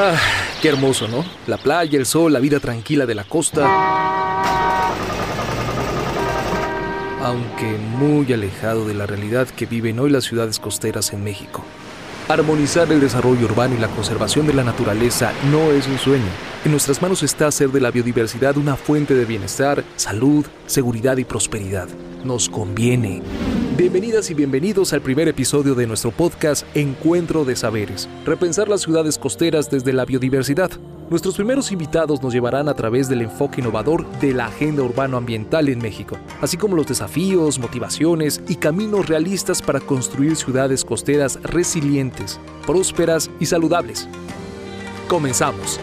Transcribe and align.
Ah, 0.00 0.16
qué 0.62 0.68
hermoso, 0.68 1.08
¿no? 1.08 1.24
La 1.48 1.56
playa, 1.56 1.98
el 1.98 2.06
sol, 2.06 2.32
la 2.32 2.38
vida 2.38 2.60
tranquila 2.60 3.04
de 3.04 3.16
la 3.16 3.24
costa. 3.24 3.66
Aunque 7.20 7.64
muy 7.98 8.32
alejado 8.32 8.86
de 8.86 8.94
la 8.94 9.06
realidad 9.06 9.48
que 9.48 9.66
viven 9.66 9.98
hoy 9.98 10.10
las 10.10 10.22
ciudades 10.22 10.60
costeras 10.60 11.12
en 11.12 11.24
México. 11.24 11.64
Armonizar 12.28 12.92
el 12.92 13.00
desarrollo 13.00 13.46
urbano 13.46 13.74
y 13.74 13.78
la 13.78 13.88
conservación 13.88 14.46
de 14.46 14.54
la 14.54 14.62
naturaleza 14.62 15.32
no 15.50 15.72
es 15.72 15.88
un 15.88 15.98
sueño. 15.98 16.30
En 16.64 16.70
nuestras 16.70 17.02
manos 17.02 17.24
está 17.24 17.48
hacer 17.48 17.70
de 17.70 17.80
la 17.80 17.90
biodiversidad 17.90 18.56
una 18.56 18.76
fuente 18.76 19.14
de 19.14 19.24
bienestar, 19.24 19.82
salud, 19.96 20.46
seguridad 20.66 21.16
y 21.16 21.24
prosperidad. 21.24 21.88
Nos 22.22 22.48
conviene. 22.48 23.20
Bienvenidas 23.78 24.28
y 24.28 24.34
bienvenidos 24.34 24.92
al 24.92 25.02
primer 25.02 25.28
episodio 25.28 25.76
de 25.76 25.86
nuestro 25.86 26.10
podcast 26.10 26.66
Encuentro 26.76 27.44
de 27.44 27.54
Saberes, 27.54 28.08
repensar 28.26 28.68
las 28.68 28.80
ciudades 28.80 29.16
costeras 29.18 29.70
desde 29.70 29.92
la 29.92 30.04
biodiversidad. 30.04 30.72
Nuestros 31.10 31.36
primeros 31.36 31.70
invitados 31.70 32.20
nos 32.20 32.32
llevarán 32.32 32.68
a 32.68 32.74
través 32.74 33.08
del 33.08 33.22
enfoque 33.22 33.60
innovador 33.60 34.04
de 34.18 34.34
la 34.34 34.46
agenda 34.46 34.82
urbano-ambiental 34.82 35.68
en 35.68 35.78
México, 35.78 36.18
así 36.40 36.56
como 36.56 36.74
los 36.74 36.88
desafíos, 36.88 37.60
motivaciones 37.60 38.42
y 38.48 38.56
caminos 38.56 39.08
realistas 39.08 39.62
para 39.62 39.78
construir 39.78 40.34
ciudades 40.34 40.84
costeras 40.84 41.38
resilientes, 41.44 42.40
prósperas 42.66 43.30
y 43.38 43.46
saludables. 43.46 44.08
Comenzamos. 45.06 45.78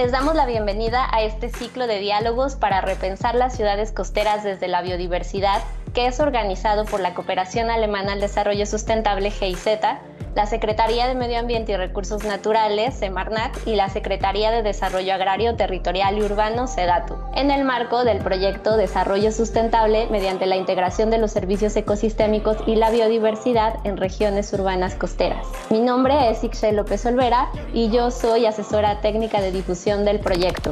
Les 0.00 0.12
damos 0.12 0.34
la 0.34 0.46
bienvenida 0.46 1.06
a 1.14 1.20
este 1.20 1.50
ciclo 1.50 1.86
de 1.86 1.98
diálogos 1.98 2.56
para 2.56 2.80
repensar 2.80 3.34
las 3.34 3.54
ciudades 3.54 3.92
costeras 3.92 4.42
desde 4.42 4.66
la 4.66 4.80
biodiversidad, 4.80 5.60
que 5.92 6.06
es 6.06 6.20
organizado 6.20 6.86
por 6.86 7.00
la 7.00 7.12
Cooperación 7.12 7.68
Alemana 7.68 8.14
al 8.14 8.20
Desarrollo 8.22 8.64
Sustentable 8.64 9.30
GIZ 9.30 9.66
la 10.34 10.46
Secretaría 10.46 11.08
de 11.08 11.14
Medio 11.14 11.38
Ambiente 11.38 11.72
y 11.72 11.76
Recursos 11.76 12.24
Naturales, 12.24 12.94
Semarnat, 12.94 13.56
y 13.66 13.74
la 13.74 13.88
Secretaría 13.88 14.50
de 14.50 14.62
Desarrollo 14.62 15.14
Agrario, 15.14 15.56
Territorial 15.56 16.18
y 16.18 16.22
Urbano, 16.22 16.66
SEDATU, 16.66 17.16
en 17.34 17.50
el 17.50 17.64
marco 17.64 18.04
del 18.04 18.18
proyecto 18.18 18.76
Desarrollo 18.76 19.32
Sustentable 19.32 20.06
mediante 20.10 20.46
la 20.46 20.56
integración 20.56 21.10
de 21.10 21.18
los 21.18 21.32
servicios 21.32 21.74
ecosistémicos 21.76 22.58
y 22.66 22.76
la 22.76 22.90
biodiversidad 22.90 23.74
en 23.84 23.96
regiones 23.96 24.52
urbanas 24.52 24.94
costeras. 24.94 25.46
Mi 25.70 25.80
nombre 25.80 26.30
es 26.30 26.44
Ixchel 26.44 26.76
López 26.76 27.04
Olvera 27.06 27.50
y 27.72 27.90
yo 27.90 28.10
soy 28.10 28.46
asesora 28.46 29.00
técnica 29.00 29.40
de 29.40 29.52
difusión 29.52 30.04
del 30.04 30.20
proyecto. 30.20 30.70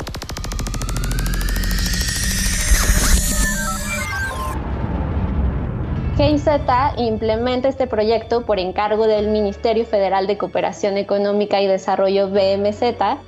GIZ 6.19 6.48
implementa 6.97 7.69
este 7.69 7.86
proyecto 7.86 8.44
por 8.44 8.58
encargo 8.58 9.06
del 9.06 9.28
Ministerio 9.28 9.86
Federal 9.86 10.27
de 10.27 10.36
Cooperación 10.36 10.97
Económica 10.97 11.61
y 11.61 11.69
Desarrollo 11.69 12.28
BMZ 12.28 12.83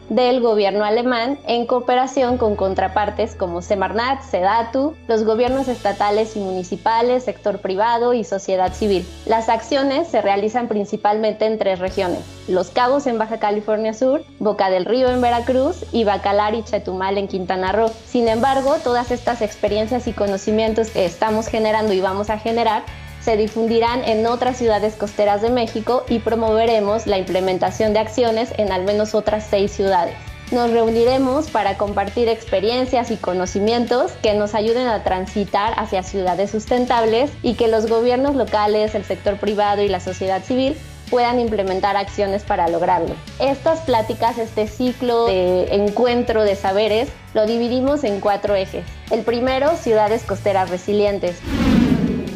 del 0.08 0.40
gobierno 0.40 0.84
alemán 0.84 1.38
en 1.46 1.66
cooperación 1.66 2.36
con 2.36 2.56
contrapartes 2.56 3.36
como 3.36 3.62
Semarnat, 3.62 4.22
Sedatu, 4.22 4.96
los 5.06 5.22
gobiernos 5.22 5.68
estatales 5.68 6.34
y 6.34 6.40
municipales, 6.40 7.22
sector 7.22 7.60
privado 7.60 8.12
y 8.12 8.24
sociedad 8.24 8.74
civil. 8.74 9.06
Las 9.24 9.48
acciones 9.48 10.08
se 10.08 10.20
realizan 10.20 10.66
principalmente 10.66 11.46
en 11.46 11.60
tres 11.60 11.78
regiones, 11.78 12.24
Los 12.48 12.70
Cabos 12.70 13.06
en 13.06 13.18
Baja 13.18 13.38
California 13.38 13.94
Sur, 13.94 14.24
Boca 14.40 14.68
del 14.68 14.84
Río 14.84 15.08
en 15.10 15.20
Veracruz 15.20 15.84
y 15.92 16.02
Bacalar 16.02 16.56
y 16.56 16.64
Chetumal 16.64 17.18
en 17.18 17.28
Quintana 17.28 17.70
Roo. 17.70 17.92
Sin 18.04 18.26
embargo, 18.26 18.74
todas 18.82 19.12
estas 19.12 19.42
experiencias 19.42 20.08
y 20.08 20.12
conocimientos 20.12 20.90
que 20.90 21.04
estamos 21.04 21.46
generando 21.46 21.92
y 21.92 22.00
vamos 22.00 22.30
a 22.30 22.38
generar 22.38 22.79
se 23.20 23.36
difundirán 23.36 24.04
en 24.04 24.26
otras 24.26 24.56
ciudades 24.56 24.94
costeras 24.94 25.42
de 25.42 25.50
México 25.50 26.04
y 26.08 26.20
promoveremos 26.20 27.06
la 27.06 27.18
implementación 27.18 27.92
de 27.92 27.98
acciones 27.98 28.52
en 28.56 28.72
al 28.72 28.84
menos 28.84 29.14
otras 29.14 29.46
seis 29.48 29.70
ciudades. 29.72 30.14
Nos 30.50 30.72
reuniremos 30.72 31.48
para 31.48 31.76
compartir 31.76 32.28
experiencias 32.28 33.12
y 33.12 33.16
conocimientos 33.16 34.12
que 34.20 34.34
nos 34.34 34.56
ayuden 34.56 34.88
a 34.88 35.04
transitar 35.04 35.74
hacia 35.76 36.02
ciudades 36.02 36.50
sustentables 36.50 37.30
y 37.42 37.54
que 37.54 37.68
los 37.68 37.86
gobiernos 37.86 38.34
locales, 38.34 38.96
el 38.96 39.04
sector 39.04 39.36
privado 39.36 39.82
y 39.82 39.88
la 39.88 40.00
sociedad 40.00 40.42
civil 40.42 40.76
puedan 41.08 41.38
implementar 41.38 41.96
acciones 41.96 42.42
para 42.42 42.68
lograrlo. 42.68 43.14
Estas 43.38 43.80
pláticas, 43.80 44.38
este 44.38 44.66
ciclo 44.66 45.26
de 45.26 45.74
encuentro 45.74 46.42
de 46.42 46.56
saberes, 46.56 47.08
lo 47.32 47.46
dividimos 47.46 48.02
en 48.02 48.20
cuatro 48.20 48.56
ejes. 48.56 48.84
El 49.10 49.22
primero, 49.22 49.76
ciudades 49.76 50.24
costeras 50.24 50.68
resilientes 50.70 51.36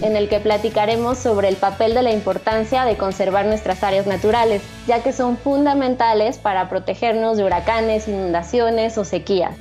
en 0.04 0.16
el 0.16 0.28
que 0.28 0.38
platicaremos 0.38 1.18
sobre 1.18 1.48
el 1.48 1.56
papel 1.56 1.94
de 1.94 2.02
la 2.02 2.12
importancia 2.12 2.84
de 2.84 2.96
conservar 2.96 3.46
nuestras 3.46 3.82
áreas 3.82 4.06
naturales, 4.06 4.62
ya 4.86 5.02
que 5.02 5.12
son 5.12 5.38
fundamentales 5.38 6.38
para 6.38 6.68
protegernos 6.68 7.38
de 7.38 7.44
huracanes, 7.44 8.06
inundaciones 8.06 8.98
o 8.98 9.04
sequías. 9.04 9.56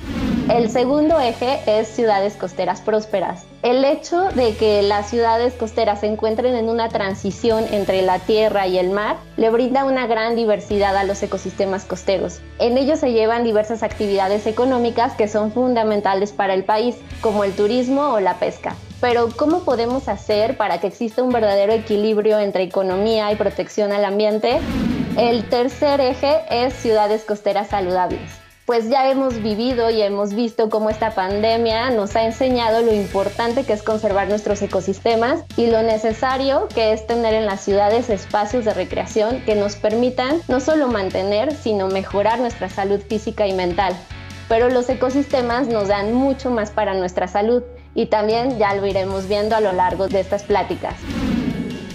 El 0.50 0.70
segundo 0.70 1.22
eje 1.22 1.62
es 1.66 1.88
ciudades 1.88 2.36
costeras 2.36 2.82
prósperas. 2.82 3.46
El 3.62 3.86
hecho 3.86 4.24
de 4.24 4.58
que 4.58 4.82
las 4.82 5.10
ciudades 5.10 5.54
costeras 5.54 6.02
se 6.02 6.08
encuentren 6.08 6.56
en 6.56 6.68
una 6.68 6.90
transición 6.90 7.64
entre 7.72 8.02
la 8.02 8.20
tierra 8.20 8.68
y 8.68 8.78
el 8.78 8.90
mar 8.90 9.16
le 9.38 9.50
brinda 9.50 9.86
una 9.86 10.06
gran 10.06 10.36
diversidad 10.36 10.98
a 10.98 11.06
los 11.06 11.24
ecosistemas 11.24 11.86
costeros. 11.86 12.42
En 12.60 12.78
ellos 12.78 13.00
se 13.00 13.14
llevan 13.14 13.46
diversas 13.46 13.84
actividades 13.84 14.46
económicas 14.46 15.14
que 15.14 15.30
son 15.30 15.54
fundamentales 15.54 16.34
para 16.34 16.54
el 16.54 16.66
país, 16.66 16.98
como 17.22 17.46
el 17.46 17.54
turismo 17.54 18.10
o 18.10 18.20
la 18.20 18.34
pesca. 18.34 18.76
Pero 19.04 19.28
¿cómo 19.36 19.66
podemos 19.66 20.08
hacer 20.08 20.56
para 20.56 20.80
que 20.80 20.88
exista 20.88 21.22
un 21.22 21.34
verdadero 21.34 21.74
equilibrio 21.74 22.40
entre 22.40 22.64
economía 22.64 23.30
y 23.34 23.36
protección 23.36 23.92
al 23.92 24.06
ambiente? 24.06 24.62
El 25.18 25.44
tercer 25.50 26.00
eje 26.00 26.40
es 26.50 26.74
ciudades 26.74 27.26
costeras 27.26 27.68
saludables 27.68 28.32
pues 28.66 28.90
ya 28.90 29.12
hemos 29.12 29.44
vivido 29.44 29.90
y 29.90 30.02
hemos 30.02 30.34
visto 30.34 30.70
cómo 30.70 30.90
esta 30.90 31.14
pandemia 31.14 31.90
nos 31.90 32.16
ha 32.16 32.24
enseñado 32.24 32.82
lo 32.82 32.94
importante 32.94 33.66
que 33.66 33.74
es 33.74 33.84
conservar 33.84 34.30
nuestros 34.30 34.62
ecosistemas 34.62 35.44
y 35.58 35.68
lo 35.68 35.84
necesario 35.84 36.70
que 36.74 36.94
es 36.94 37.06
tener 37.06 37.34
en 37.34 37.46
las 37.46 37.60
ciudades 37.60 38.10
espacios 38.10 38.64
de 38.64 38.74
recreación 38.74 39.42
que 39.42 39.56
nos 39.56 39.76
permitan 39.76 40.40
no 40.48 40.62
solo 40.62 40.88
mantener, 40.88 41.54
sino 41.54 41.90
mejorar 41.90 42.40
nuestra 42.40 42.70
salud 42.70 43.02
física 43.02 43.46
y 43.48 43.52
mental. 43.52 43.94
Pero 44.48 44.70
los 44.70 44.88
ecosistemas 44.88 45.68
nos 45.68 45.90
dan 45.90 46.14
mucho 46.14 46.50
más 46.50 46.72
para 46.72 46.94
nuestra 46.94 47.28
salud 47.28 47.64
y 47.96 48.08
también 48.08 48.58
ya 48.58 48.74
lo 48.76 48.86
iremos 48.86 49.28
viendo 49.28 49.56
a 49.56 49.62
lo 49.62 49.74
largo 49.74 50.08
de 50.08 50.20
estas 50.20 50.44
pláticas. 50.44 50.96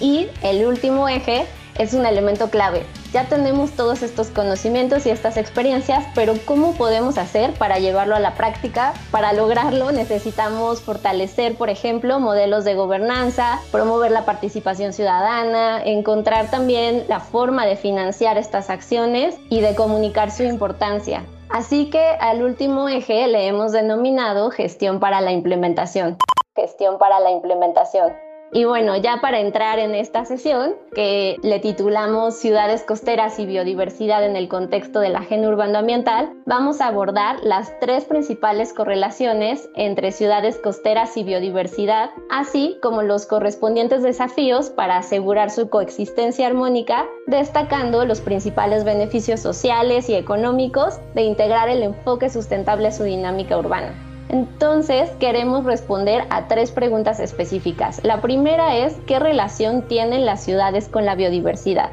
Y 0.00 0.28
el 0.42 0.64
último 0.64 1.09
eje 1.09 1.47
es 1.78 1.94
un 1.94 2.04
elemento 2.06 2.50
clave. 2.50 2.84
Ya 3.12 3.25
tenemos 3.25 3.70
todos 3.70 4.03
estos 4.03 4.28
conocimientos 4.28 5.06
y 5.06 5.10
estas 5.10 5.38
experiencias, 5.38 6.04
pero 6.14 6.34
¿cómo 6.44 6.75
podemos 6.75 7.16
hacer 7.16 7.53
para 7.54 7.78
llevarlo 7.78 8.14
a 8.14 8.20
la 8.20 8.34
práctica? 8.34 8.92
Para 9.10 9.32
lograrlo 9.32 9.92
necesitamos 9.92 10.82
fortalecer, 10.82 11.56
por 11.56 11.70
ejemplo, 11.70 12.20
modelos 12.20 12.65
de 12.65 12.75
gobernanza, 12.75 13.60
promover 13.70 14.10
la 14.10 14.26
participación 14.26 14.92
ciudadana, 14.92 15.82
encontrar 15.82 16.50
también 16.50 17.04
la 17.09 17.20
forma 17.20 17.65
de 17.65 17.76
financiar 17.76 18.36
estas 18.36 18.69
acciones 18.69 19.36
y 19.48 19.60
de 19.60 19.75
comunicar 19.75 20.30
su 20.30 20.42
importancia. 20.42 21.25
Así 21.50 21.88
que 21.91 21.98
al 22.20 22.42
último 22.42 22.88
eje 22.88 23.26
le 23.26 23.47
hemos 23.47 23.72
denominado 23.72 24.50
gestión 24.50 25.00
para 25.00 25.20
la 25.20 25.32
implementación. 25.32 26.19
Gestión 26.54 26.98
para 26.98 27.20
la 27.20 27.31
implementación. 27.31 28.28
Y 28.53 28.64
bueno, 28.64 28.97
ya 28.97 29.20
para 29.20 29.41
entrar 29.41 29.78
en 29.78 29.94
esta 29.94 30.25
sesión, 30.25 30.75
que 30.94 31.36
le 31.42 31.60
titulamos 31.60 32.36
Ciudades 32.36 32.82
costeras 32.82 33.38
y 33.38 33.47
biodiversidad 33.47 34.25
en 34.25 34.36
el 34.36 34.48
contexto 34.48 35.00
de 35.00 35.10
la 35.10 35.18
agenda 35.18 35.48
urbano 35.48 35.78
ambiental, 35.78 36.33
vamos 36.47 36.80
a 36.80 36.86
abordar 36.86 37.36
las 37.42 37.78
tres 37.78 38.04
principales 38.04 38.72
correlaciones 38.72 39.68
entre 39.74 40.12
ciudades 40.12 40.56
costeras 40.56 41.16
y 41.16 41.24
biodiversidad, 41.24 42.10
así 42.30 42.78
como 42.83 43.03
los 43.03 43.27
correspondientes 43.27 44.03
desafíos 44.03 44.71
para 44.71 44.97
asegurar 44.97 45.50
su 45.50 45.68
coexistencia 45.68 46.47
armónica, 46.47 47.06
destacando 47.27 48.06
los 48.06 48.22
principales 48.22 48.84
beneficios 48.84 49.41
sociales 49.41 50.09
y 50.09 50.15
económicos 50.15 51.00
de 51.15 51.22
integrar 51.22 51.68
el 51.68 51.83
enfoque 51.83 52.30
sustentable 52.30 52.89
a 52.89 52.92
su 52.92 53.04
dinámica 53.04 53.59
urbana. 53.59 54.08
Entonces, 54.28 55.10
queremos 55.19 55.65
responder 55.65 56.25
a 56.30 56.48
tres 56.48 56.71
preguntas 56.71 57.19
específicas. 57.21 58.01
La 58.04 58.21
primera 58.21 58.77
es, 58.77 58.95
¿qué 59.07 59.19
relación 59.19 59.83
tienen 59.83 60.27
las 60.27 60.42
ciudades 60.42 60.89
con 60.89 61.07
la 61.07 61.15
biodiversidad? 61.15 61.91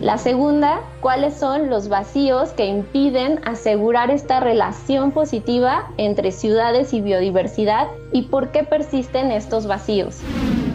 La 0.00 0.16
segunda, 0.16 0.80
¿cuáles 1.02 1.34
son 1.34 1.68
los 1.68 1.88
vacíos 1.88 2.50
que 2.50 2.64
impiden 2.64 3.38
asegurar 3.44 4.10
esta 4.10 4.40
relación 4.40 5.10
positiva 5.10 5.90
entre 5.98 6.32
ciudades 6.32 6.94
y 6.94 7.02
biodiversidad 7.02 7.88
y 8.10 8.22
por 8.22 8.50
qué 8.50 8.64
persisten 8.64 9.30
estos 9.30 9.66
vacíos? 9.66 10.20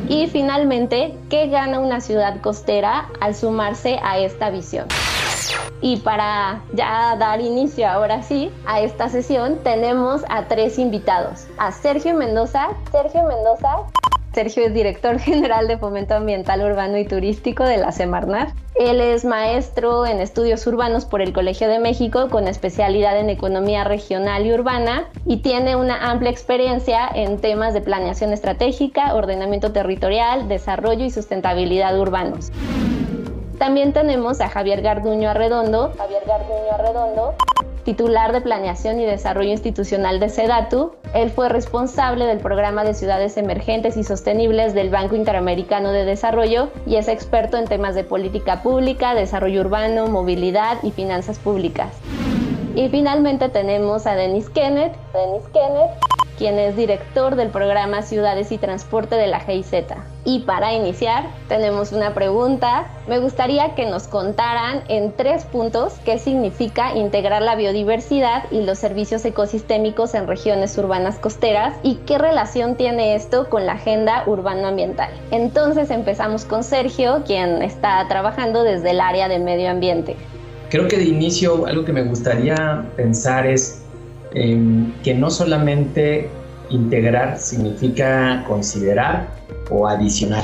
Y 0.07 0.27
finalmente, 0.27 1.17
¿qué 1.31 1.47
gana 1.47 1.79
una 1.79 2.01
ciudad 2.01 2.39
costera 2.41 3.09
al 3.19 3.33
sumarse 3.33 3.99
a 4.03 4.19
esta 4.19 4.51
visión? 4.51 4.85
Y 5.81 5.97
para 5.97 6.61
ya 6.73 7.15
dar 7.17 7.41
inicio 7.41 7.87
ahora 7.87 8.23
sí 8.23 8.51
a 8.65 8.81
esta 8.81 9.09
sesión, 9.09 9.59
tenemos 9.63 10.23
a 10.29 10.43
tres 10.47 10.79
invitados. 10.79 11.47
A 11.57 11.71
Sergio 11.71 12.13
Mendoza. 12.13 12.69
Sergio 12.91 13.23
Mendoza. 13.23 13.83
Sergio 14.35 14.65
es 14.65 14.73
director 14.73 15.17
general 15.19 15.67
de 15.67 15.77
Fomento 15.77 16.13
Ambiental 16.13 16.61
Urbano 16.61 16.97
y 16.97 17.05
Turístico 17.05 17.63
de 17.63 17.77
la 17.77 17.93
Semarnat. 17.93 18.49
Él 18.75 18.99
es 18.99 19.23
maestro 19.23 20.05
en 20.05 20.19
estudios 20.19 20.67
urbanos 20.67 21.05
por 21.05 21.21
el 21.21 21.31
Colegio 21.31 21.69
de 21.69 21.79
México 21.79 22.27
con 22.29 22.49
especialidad 22.49 23.17
en 23.17 23.29
economía 23.29 23.85
regional 23.85 24.45
y 24.45 24.51
urbana 24.51 25.05
y 25.25 25.37
tiene 25.37 25.77
una 25.77 26.11
amplia 26.11 26.31
experiencia 26.31 27.07
en 27.07 27.39
temas 27.39 27.73
de 27.73 27.79
planeación 27.79 28.33
estratégica, 28.33 29.15
ordenamiento 29.15 29.71
territorial, 29.71 30.49
desarrollo 30.49 31.05
y 31.05 31.11
sustentabilidad 31.11 31.97
urbanos. 31.97 32.51
También 33.65 33.93
tenemos 33.93 34.41
a 34.41 34.49
Javier 34.49 34.83
Garduño 34.83 35.27
Arredondo. 35.27 35.91
Javier 35.97 36.21
Garduño 36.27 36.71
Arredondo 36.71 37.33
titular 37.83 38.31
de 38.31 38.41
Planeación 38.41 38.99
y 38.99 39.05
Desarrollo 39.05 39.51
Institucional 39.51 40.19
de 40.19 40.29
SEDATU. 40.29 40.93
Él 41.13 41.29
fue 41.29 41.49
responsable 41.49 42.25
del 42.25 42.39
programa 42.39 42.83
de 42.83 42.95
ciudades 42.95 43.37
emergentes 43.37 43.95
y 43.95 44.03
sostenibles 44.03 44.73
del 44.73 44.89
Banco 44.89 45.15
Interamericano 45.15 45.91
de 45.91 46.03
Desarrollo 46.03 46.69
y 46.87 46.95
es 46.95 47.07
experto 47.07 47.57
en 47.57 47.65
temas 47.65 47.93
de 47.93 48.03
política 48.03 48.63
pública, 48.63 49.13
desarrollo 49.13 49.61
urbano, 49.61 50.07
movilidad 50.07 50.77
y 50.81 50.89
finanzas 50.89 51.37
públicas. 51.37 51.89
Y 52.75 52.89
finalmente 52.89 53.49
tenemos 53.49 54.07
a 54.07 54.15
Denis 54.15 54.49
Kenneth. 54.49 54.93
Quien 56.37 56.59
es 56.59 56.75
director 56.75 57.35
del 57.35 57.49
programa 57.49 58.01
Ciudades 58.01 58.51
y 58.51 58.57
Transporte 58.57 59.15
de 59.15 59.27
la 59.27 59.39
GIZ. 59.39 59.73
Y 60.23 60.39
para 60.39 60.73
iniciar, 60.73 61.25
tenemos 61.47 61.91
una 61.91 62.13
pregunta. 62.13 62.87
Me 63.07 63.19
gustaría 63.19 63.75
que 63.75 63.85
nos 63.85 64.07
contaran 64.07 64.81
en 64.87 65.13
tres 65.13 65.45
puntos 65.45 65.93
qué 66.03 66.17
significa 66.17 66.95
integrar 66.95 67.43
la 67.43 67.55
biodiversidad 67.55 68.45
y 68.51 68.61
los 68.61 68.79
servicios 68.79 69.23
ecosistémicos 69.23 70.15
en 70.15 70.27
regiones 70.27 70.77
urbanas 70.77 71.19
costeras 71.19 71.75
y 71.83 71.95
qué 72.07 72.17
relación 72.17 72.75
tiene 72.75 73.15
esto 73.15 73.49
con 73.49 73.65
la 73.67 73.73
agenda 73.73 74.23
urbano-ambiental. 74.25 75.11
Entonces 75.29 75.91
empezamos 75.91 76.45
con 76.45 76.63
Sergio, 76.63 77.23
quien 77.25 77.61
está 77.61 78.05
trabajando 78.07 78.63
desde 78.63 78.91
el 78.91 79.01
área 79.01 79.27
de 79.27 79.39
medio 79.39 79.69
ambiente. 79.69 80.15
Creo 80.69 80.87
que 80.87 80.97
de 80.97 81.05
inicio 81.05 81.67
algo 81.67 81.85
que 81.85 81.93
me 81.93 82.03
gustaría 82.03 82.83
pensar 82.95 83.45
es 83.45 83.84
que 84.35 85.13
no 85.13 85.29
solamente 85.29 86.27
integrar 86.69 87.37
significa 87.37 88.43
considerar 88.47 89.27
o 89.69 89.87
adicionar, 89.87 90.43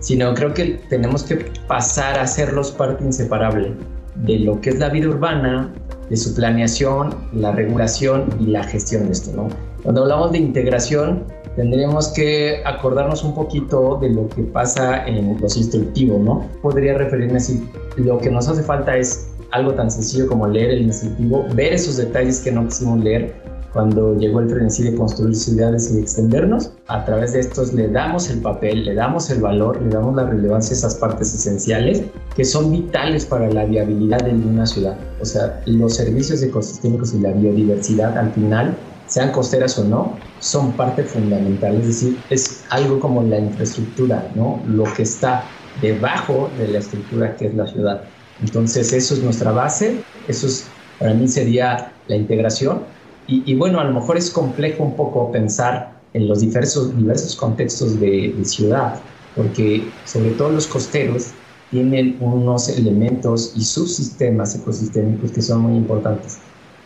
sino 0.00 0.34
creo 0.34 0.52
que 0.52 0.78
tenemos 0.90 1.22
que 1.22 1.36
pasar 1.66 2.18
a 2.18 2.22
hacerlos 2.22 2.70
parte 2.70 3.02
inseparable 3.02 3.72
de 4.16 4.40
lo 4.40 4.60
que 4.60 4.70
es 4.70 4.78
la 4.78 4.90
vida 4.90 5.08
urbana, 5.08 5.72
de 6.10 6.16
su 6.16 6.34
planeación, 6.34 7.14
la 7.32 7.52
regulación 7.52 8.26
y 8.40 8.46
la 8.46 8.64
gestión 8.64 9.06
de 9.06 9.12
esto. 9.12 9.48
Cuando 9.82 10.02
hablamos 10.02 10.32
de 10.32 10.38
integración, 10.38 11.24
tendríamos 11.56 12.08
que 12.08 12.62
acordarnos 12.66 13.24
un 13.24 13.34
poquito 13.34 13.98
de 14.02 14.10
lo 14.10 14.28
que 14.28 14.42
pasa 14.42 15.06
en 15.06 15.40
los 15.40 15.56
instructivos, 15.56 16.20
¿no? 16.20 16.46
Podría 16.60 16.98
referirme 16.98 17.38
así, 17.38 17.66
lo 17.96 18.18
que 18.18 18.30
nos 18.30 18.48
hace 18.48 18.62
falta 18.62 18.96
es 18.96 19.29
algo 19.52 19.74
tan 19.74 19.90
sencillo 19.90 20.26
como 20.26 20.46
leer 20.46 20.70
el 20.70 20.82
instructivo, 20.82 21.46
ver 21.54 21.72
esos 21.72 21.96
detalles 21.96 22.40
que 22.40 22.52
no 22.52 22.66
quisimos 22.66 23.00
leer 23.00 23.34
cuando 23.72 24.16
llegó 24.16 24.40
el 24.40 24.48
frenesí 24.48 24.82
de 24.82 24.94
construir 24.96 25.34
ciudades 25.34 25.92
y 25.94 26.00
extendernos. 26.00 26.72
A 26.88 27.04
través 27.04 27.32
de 27.32 27.40
estos 27.40 27.72
le 27.72 27.88
damos 27.88 28.28
el 28.28 28.40
papel, 28.40 28.84
le 28.84 28.94
damos 28.94 29.30
el 29.30 29.40
valor, 29.40 29.80
le 29.80 29.90
damos 29.90 30.16
la 30.16 30.24
relevancia 30.24 30.74
a 30.74 30.78
esas 30.78 30.96
partes 30.96 31.32
esenciales 31.34 32.02
que 32.34 32.44
son 32.44 32.72
vitales 32.72 33.26
para 33.26 33.48
la 33.50 33.64
viabilidad 33.64 34.20
de 34.20 34.32
una 34.32 34.66
ciudad. 34.66 34.96
O 35.20 35.24
sea, 35.24 35.62
los 35.66 35.94
servicios 35.94 36.42
ecosistémicos 36.42 37.14
y 37.14 37.20
la 37.20 37.32
biodiversidad 37.32 38.16
al 38.18 38.32
final 38.32 38.76
sean 39.06 39.32
costeras 39.32 39.78
o 39.78 39.84
no, 39.84 40.16
son 40.38 40.72
parte 40.72 41.02
fundamental. 41.02 41.76
Es 41.76 41.86
decir, 41.86 42.18
es 42.30 42.64
algo 42.70 43.00
como 43.00 43.22
la 43.22 43.38
infraestructura, 43.38 44.30
¿no? 44.36 44.62
Lo 44.66 44.84
que 44.84 45.02
está 45.02 45.44
debajo 45.80 46.50
de 46.58 46.68
la 46.68 46.78
estructura 46.78 47.36
que 47.36 47.46
es 47.46 47.54
la 47.54 47.66
ciudad. 47.66 48.04
Entonces, 48.42 48.92
eso 48.92 49.14
es 49.14 49.22
nuestra 49.22 49.52
base, 49.52 50.02
eso 50.28 50.46
es, 50.46 50.66
para 50.98 51.14
mí 51.14 51.28
sería 51.28 51.92
la 52.08 52.16
integración. 52.16 52.82
Y, 53.26 53.54
bueno, 53.54 53.78
a 53.78 53.84
lo 53.84 53.94
mejor 53.94 54.16
es 54.16 54.28
complejo 54.28 54.82
un 54.82 54.96
poco 54.96 55.30
pensar 55.30 56.00
en 56.14 56.26
los 56.26 56.40
diversos, 56.40 56.96
diversos 56.96 57.36
contextos 57.36 58.00
de, 58.00 58.34
de 58.36 58.44
ciudad, 58.44 59.00
porque 59.36 59.88
sobre 60.04 60.30
todo 60.30 60.50
los 60.50 60.66
costeros 60.66 61.28
tienen 61.70 62.16
unos 62.18 62.68
elementos 62.68 63.52
y 63.54 63.62
subsistemas 63.62 64.56
ecosistémicos 64.56 65.30
que 65.30 65.42
son 65.42 65.60
muy 65.60 65.76
importantes. 65.76 66.38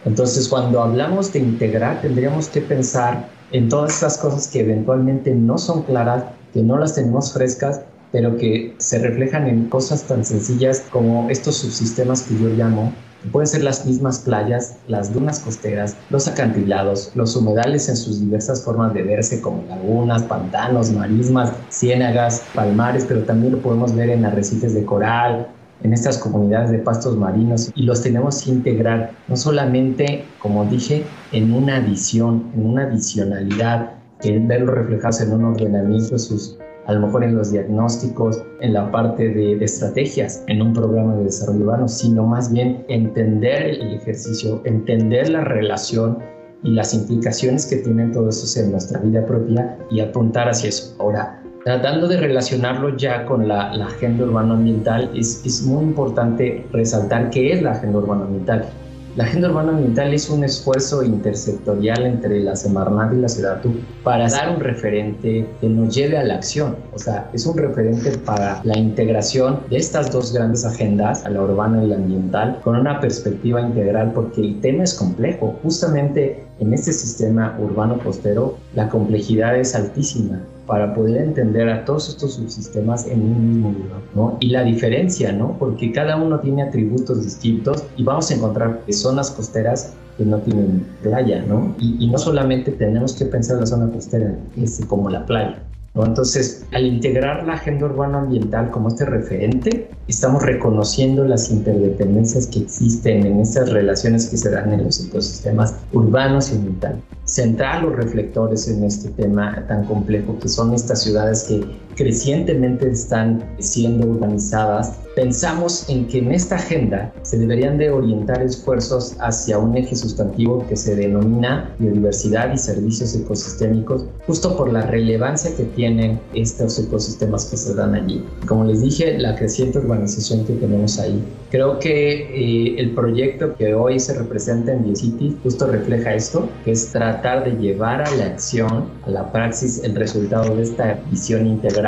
Entonces, 0.04 0.46
cuando 0.48 0.82
hablamos 0.82 1.32
de 1.32 1.38
integrar, 1.38 2.02
tendríamos 2.02 2.48
que 2.48 2.60
pensar 2.60 3.30
en 3.50 3.70
todas 3.70 3.94
estas 3.94 4.18
cosas 4.18 4.48
que 4.48 4.60
eventualmente 4.60 5.34
no 5.34 5.56
son 5.56 5.84
claras, 5.84 6.24
que 6.52 6.62
no 6.62 6.76
las 6.78 6.94
tenemos 6.94 7.32
frescas 7.32 7.80
pero 8.14 8.36
que 8.36 8.76
se 8.78 9.00
reflejan 9.00 9.48
en 9.48 9.68
cosas 9.68 10.04
tan 10.04 10.24
sencillas 10.24 10.84
como 10.90 11.28
estos 11.30 11.56
subsistemas 11.56 12.22
que 12.22 12.38
yo 12.38 12.48
llamo, 12.50 12.92
pueden 13.32 13.48
ser 13.48 13.64
las 13.64 13.84
mismas 13.86 14.20
playas, 14.20 14.76
las 14.86 15.12
dunas 15.12 15.40
costeras, 15.40 15.96
los 16.10 16.28
acantilados, 16.28 17.10
los 17.16 17.34
humedales 17.34 17.88
en 17.88 17.96
sus 17.96 18.20
diversas 18.20 18.62
formas 18.62 18.94
de 18.94 19.02
verse 19.02 19.40
como 19.40 19.64
lagunas, 19.68 20.22
pantanos, 20.22 20.92
marismas, 20.92 21.54
ciénagas, 21.70 22.44
palmares, 22.54 23.04
pero 23.08 23.24
también 23.24 23.54
lo 23.54 23.58
podemos 23.58 23.92
ver 23.96 24.10
en 24.10 24.24
arrecifes 24.24 24.74
de 24.74 24.84
coral, 24.84 25.48
en 25.82 25.92
estas 25.92 26.16
comunidades 26.16 26.70
de 26.70 26.78
pastos 26.78 27.16
marinos. 27.16 27.72
Y 27.74 27.82
los 27.82 28.00
tenemos 28.00 28.44
que 28.44 28.50
integrar 28.52 29.10
no 29.26 29.36
solamente, 29.36 30.24
como 30.38 30.64
dije, 30.66 31.02
en 31.32 31.52
una 31.52 31.80
visión, 31.80 32.52
en 32.54 32.64
una 32.64 32.86
visionalidad, 32.86 33.90
en 34.22 34.46
verlo 34.46 34.72
en 34.72 35.32
un 35.32 35.44
ordenamiento 35.46 36.10
de 36.10 36.18
sus 36.20 36.56
a 36.86 36.92
lo 36.92 37.06
mejor 37.06 37.24
en 37.24 37.34
los 37.34 37.50
diagnósticos, 37.50 38.42
en 38.60 38.72
la 38.72 38.90
parte 38.90 39.28
de, 39.28 39.64
estrategias, 39.64 40.44
en 40.48 40.62
un 40.62 40.72
programa 40.72 41.14
de 41.16 41.24
desarrollo 41.24 41.64
urbano, 41.64 41.88
sino 41.88 42.24
más 42.24 42.52
bien 42.52 42.84
entender 42.88 43.62
el 43.62 43.94
ejercicio, 43.94 44.60
entender 44.64 45.28
la 45.30 45.44
relación 45.44 46.18
y 46.62 46.72
las 46.72 46.94
implicaciones 46.94 47.66
que 47.66 47.76
tienen 47.76 48.12
todo 48.12 48.28
eso 48.28 48.60
en 48.60 48.72
nuestra 48.72 49.00
vida 49.00 49.24
propia 49.26 49.78
y 49.90 50.00
apuntar 50.00 50.48
hacia 50.48 50.68
eso. 50.68 50.94
Ahora, 50.98 51.42
tratando 51.64 52.08
de 52.08 52.18
relacionarlo 52.18 52.96
ya 52.96 53.24
con 53.26 53.48
la, 53.48 53.72
agenda 53.72 54.24
urbano-ambiental, 54.24 55.10
es, 55.14 55.44
es 55.44 55.62
muy 55.62 55.84
importante 55.84 56.66
resaltar 56.72 57.30
qué 57.30 57.52
es 57.52 57.62
la 57.62 57.72
agenda 57.72 57.98
urbano-ambiental. 57.98 58.66
La 59.16 59.22
agenda 59.22 59.48
urbana 59.48 59.70
ambiental 59.70 60.12
es 60.12 60.28
un 60.28 60.42
esfuerzo 60.42 61.04
intersectorial 61.04 62.04
entre 62.04 62.40
la 62.40 62.56
Semarnat 62.56 63.12
y 63.12 63.20
la 63.20 63.28
SEDATU 63.28 63.72
para 64.02 64.28
dar 64.28 64.56
un 64.56 64.58
referente 64.60 65.46
que 65.60 65.68
nos 65.68 65.94
lleve 65.94 66.18
a 66.18 66.24
la 66.24 66.34
acción. 66.34 66.74
O 66.92 66.98
sea, 66.98 67.30
es 67.32 67.46
un 67.46 67.56
referente 67.56 68.18
para 68.18 68.60
la 68.64 68.76
integración 68.76 69.60
de 69.70 69.76
estas 69.76 70.10
dos 70.10 70.32
grandes 70.32 70.64
agendas, 70.64 71.22
la 71.30 71.40
urbana 71.40 71.84
y 71.84 71.86
la 71.86 71.94
ambiental, 71.94 72.60
con 72.64 72.74
una 72.74 72.98
perspectiva 72.98 73.60
integral 73.60 74.10
porque 74.12 74.40
el 74.40 74.60
tema 74.60 74.82
es 74.82 74.94
complejo. 74.94 75.60
Justamente 75.62 76.44
en 76.58 76.74
este 76.74 76.92
sistema 76.92 77.56
urbano 77.60 78.00
costero, 78.00 78.58
la 78.74 78.88
complejidad 78.88 79.56
es 79.56 79.76
altísima 79.76 80.40
para 80.66 80.94
poder 80.94 81.22
entender 81.22 81.68
a 81.68 81.84
todos 81.84 82.08
estos 82.08 82.34
subsistemas 82.34 83.06
en 83.06 83.20
un 83.20 83.48
mismo 83.48 83.72
lugar, 83.72 84.00
¿no? 84.14 84.36
Y 84.40 84.48
la 84.48 84.62
diferencia, 84.62 85.32
¿no? 85.32 85.56
Porque 85.58 85.92
cada 85.92 86.16
uno 86.16 86.40
tiene 86.40 86.62
atributos 86.62 87.22
distintos 87.22 87.84
y 87.96 88.04
vamos 88.04 88.30
a 88.30 88.34
encontrar 88.34 88.80
zonas 88.90 89.30
costeras 89.30 89.94
que 90.16 90.24
no 90.24 90.38
tienen 90.38 90.86
playa, 91.02 91.44
¿no? 91.46 91.74
Y, 91.78 92.06
no 92.08 92.18
solamente 92.18 92.72
tenemos 92.72 93.14
que 93.14 93.24
pensar 93.24 93.58
la 93.58 93.66
zona 93.66 93.90
costera 93.90 94.38
es 94.56 94.80
como 94.86 95.10
la 95.10 95.26
playa, 95.26 95.58
¿no? 95.94 96.04
Entonces, 96.04 96.66
al 96.72 96.86
integrar 96.86 97.46
la 97.46 97.54
agenda 97.54 97.86
urbano-ambiental 97.86 98.70
como 98.70 98.88
este 98.88 99.04
referente, 99.04 99.90
estamos 100.08 100.42
reconociendo 100.42 101.24
las 101.24 101.50
interdependencias 101.50 102.46
que 102.46 102.60
existen 102.60 103.26
en 103.26 103.40
estas 103.40 103.70
relaciones 103.70 104.28
que 104.28 104.36
se 104.36 104.50
dan 104.50 104.72
en 104.72 104.84
los 104.84 105.04
ecosistemas 105.04 105.76
urbanos 105.92 106.50
y 106.50 106.56
ambientales 106.56 107.00
centrar 107.24 107.82
los 107.82 107.96
reflectores 107.96 108.68
en 108.68 108.84
este 108.84 109.08
tema 109.10 109.64
tan 109.66 109.84
complejo 109.86 110.38
que 110.38 110.48
son 110.48 110.74
estas 110.74 111.02
ciudades 111.02 111.44
que 111.44 111.64
crecientemente 111.96 112.88
están 112.90 113.44
siendo 113.58 114.06
urbanizadas, 114.06 114.92
pensamos 115.14 115.88
en 115.88 116.06
que 116.08 116.18
en 116.18 116.32
esta 116.32 116.56
agenda 116.56 117.12
se 117.22 117.38
deberían 117.38 117.78
de 117.78 117.90
orientar 117.90 118.42
esfuerzos 118.42 119.16
hacia 119.20 119.58
un 119.58 119.76
eje 119.76 119.94
sustantivo 119.94 120.66
que 120.68 120.76
se 120.76 120.96
denomina 120.96 121.72
biodiversidad 121.78 122.52
y 122.52 122.58
servicios 122.58 123.14
ecosistémicos, 123.14 124.06
justo 124.26 124.56
por 124.56 124.72
la 124.72 124.82
relevancia 124.82 125.54
que 125.56 125.64
tienen 125.64 126.20
estos 126.34 126.78
ecosistemas 126.78 127.46
que 127.46 127.56
se 127.56 127.74
dan 127.74 127.94
allí. 127.94 128.24
Como 128.46 128.64
les 128.64 128.82
dije, 128.82 129.16
la 129.18 129.36
creciente 129.36 129.78
urbanización 129.78 130.44
que 130.44 130.54
tenemos 130.54 130.98
ahí. 130.98 131.22
Creo 131.50 131.78
que 131.78 132.22
eh, 132.34 132.80
el 132.80 132.90
proyecto 132.94 133.54
que 133.54 133.74
hoy 133.74 134.00
se 134.00 134.14
representa 134.14 134.72
en 134.72 134.82
Biocity 134.82 135.36
justo 135.44 135.68
refleja 135.68 136.14
esto, 136.14 136.48
que 136.64 136.72
es 136.72 136.90
tratar 136.90 137.44
de 137.44 137.52
llevar 137.52 138.02
a 138.02 138.10
la 138.16 138.26
acción, 138.26 138.88
a 139.06 139.10
la 139.10 139.30
praxis, 139.30 139.82
el 139.84 139.94
resultado 139.94 140.56
de 140.56 140.62
esta 140.62 140.98
visión 141.10 141.46
integral 141.46 141.83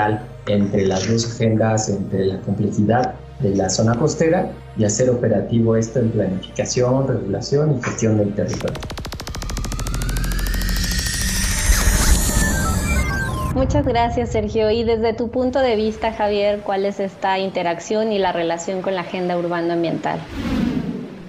entre 0.47 0.87
las 0.87 1.09
dos 1.09 1.27
agendas, 1.35 1.89
entre 1.89 2.27
la 2.27 2.41
complejidad 2.41 3.15
de 3.41 3.55
la 3.55 3.69
zona 3.69 3.95
costera 3.95 4.51
y 4.77 4.85
hacer 4.85 5.11
operativo 5.11 5.77
esto 5.77 5.99
en 6.01 6.11
planificación, 6.11 7.09
regulación 7.09 7.79
y 7.79 7.83
gestión 7.83 8.19
del 8.19 8.35
territorio. 8.35 8.79
Muchas 13.55 13.87
gracias, 13.87 14.33
Sergio. 14.33 14.71
Y 14.71 14.85
desde 14.85 15.15
tu 15.15 15.31
punto 15.31 15.61
de 15.61 15.77
vista, 15.77 16.13
Javier, 16.13 16.61
¿cuál 16.61 16.85
es 16.85 17.01
esta 17.01 17.39
interacción 17.39 18.13
y 18.13 18.19
la 18.19 18.33
relación 18.33 18.83
con 18.83 18.95
la 18.95 19.01
agenda 19.01 19.39
urbano-ambiental? 19.39 20.21